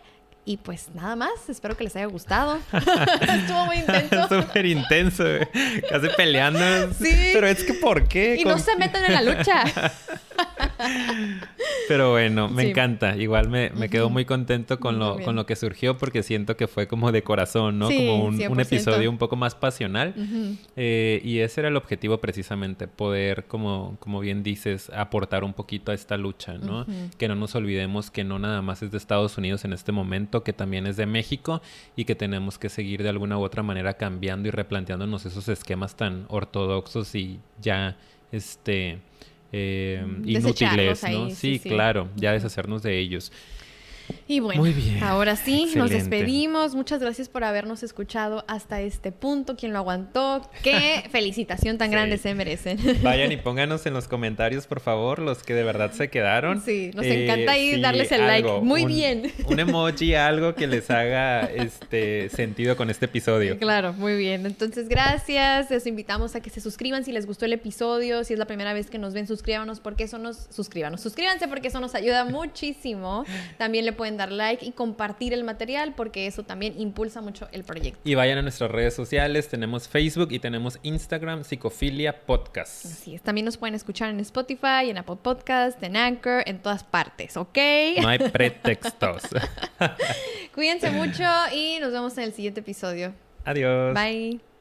[0.46, 2.60] Y pues nada más, espero que les haya gustado.
[2.74, 4.28] Estuvo muy intenso.
[4.42, 5.24] Súper intenso,
[5.90, 6.94] casi peleando.
[6.96, 7.30] Sí.
[7.32, 8.36] Pero es que ¿por qué?
[8.38, 9.64] Y no se metan en la lucha.
[11.88, 13.16] Pero bueno, me encanta.
[13.18, 16.68] Igual me, me quedo muy contento con lo, con lo que surgió porque siento que
[16.68, 17.88] fue como de corazón, ¿no?
[17.88, 20.14] como un, un, episodio un poco más pasional.
[20.76, 25.92] Eh, y ese era el objetivo precisamente, poder, como, como bien dices, aportar un poquito
[25.92, 26.86] a esta lucha, ¿no?
[27.18, 30.44] Que no nos olvidemos que no nada más es de Estados Unidos en este momento,
[30.44, 31.62] que también es de México
[31.96, 35.96] y que tenemos que seguir de alguna u otra manera cambiando y replanteándonos esos esquemas
[35.96, 37.98] tan ortodoxos y ya,
[38.32, 39.00] este
[39.54, 41.30] eh, inútiles, ¿no?
[41.30, 43.32] sí, claro, ya deshacernos de ellos.
[44.28, 44.64] Y bueno,
[45.02, 46.76] ahora sí, nos despedimos.
[46.76, 49.56] Muchas gracias por habernos escuchado hasta este punto.
[49.56, 52.80] Quien lo aguantó, qué felicitación tan grande se merecen.
[53.02, 56.62] Vayan y pónganos en los comentarios, por favor, los que de verdad se quedaron.
[56.62, 58.50] Sí, nos encanta ahí darles el like.
[58.62, 59.32] Muy bien.
[59.46, 63.58] Un emoji, algo que les haga este sentido con este episodio.
[63.58, 64.46] Claro, muy bien.
[64.46, 65.70] Entonces, gracias.
[65.70, 68.24] Les invitamos a que se suscriban si les gustó el episodio.
[68.24, 70.48] Si es la primera vez que nos ven, suscríbanos porque eso nos...
[70.50, 71.02] Suscríbanos.
[71.02, 73.26] Suscríbanse porque eso nos ayuda muchísimo.
[73.58, 77.48] También le le pueden dar like y compartir el material porque eso también impulsa mucho
[77.52, 78.00] el proyecto.
[78.04, 82.86] Y vayan a nuestras redes sociales, tenemos Facebook y tenemos Instagram, Psicofilia Podcast.
[82.86, 86.84] Así es, también nos pueden escuchar en Spotify, en Apple Podcast, en Anchor, en todas
[86.84, 87.58] partes, ¿ok?
[88.02, 89.24] No hay pretextos.
[90.56, 91.24] Cuídense mucho
[91.54, 93.14] y nos vemos en el siguiente episodio.
[93.46, 93.94] Adiós.
[93.94, 94.53] Bye.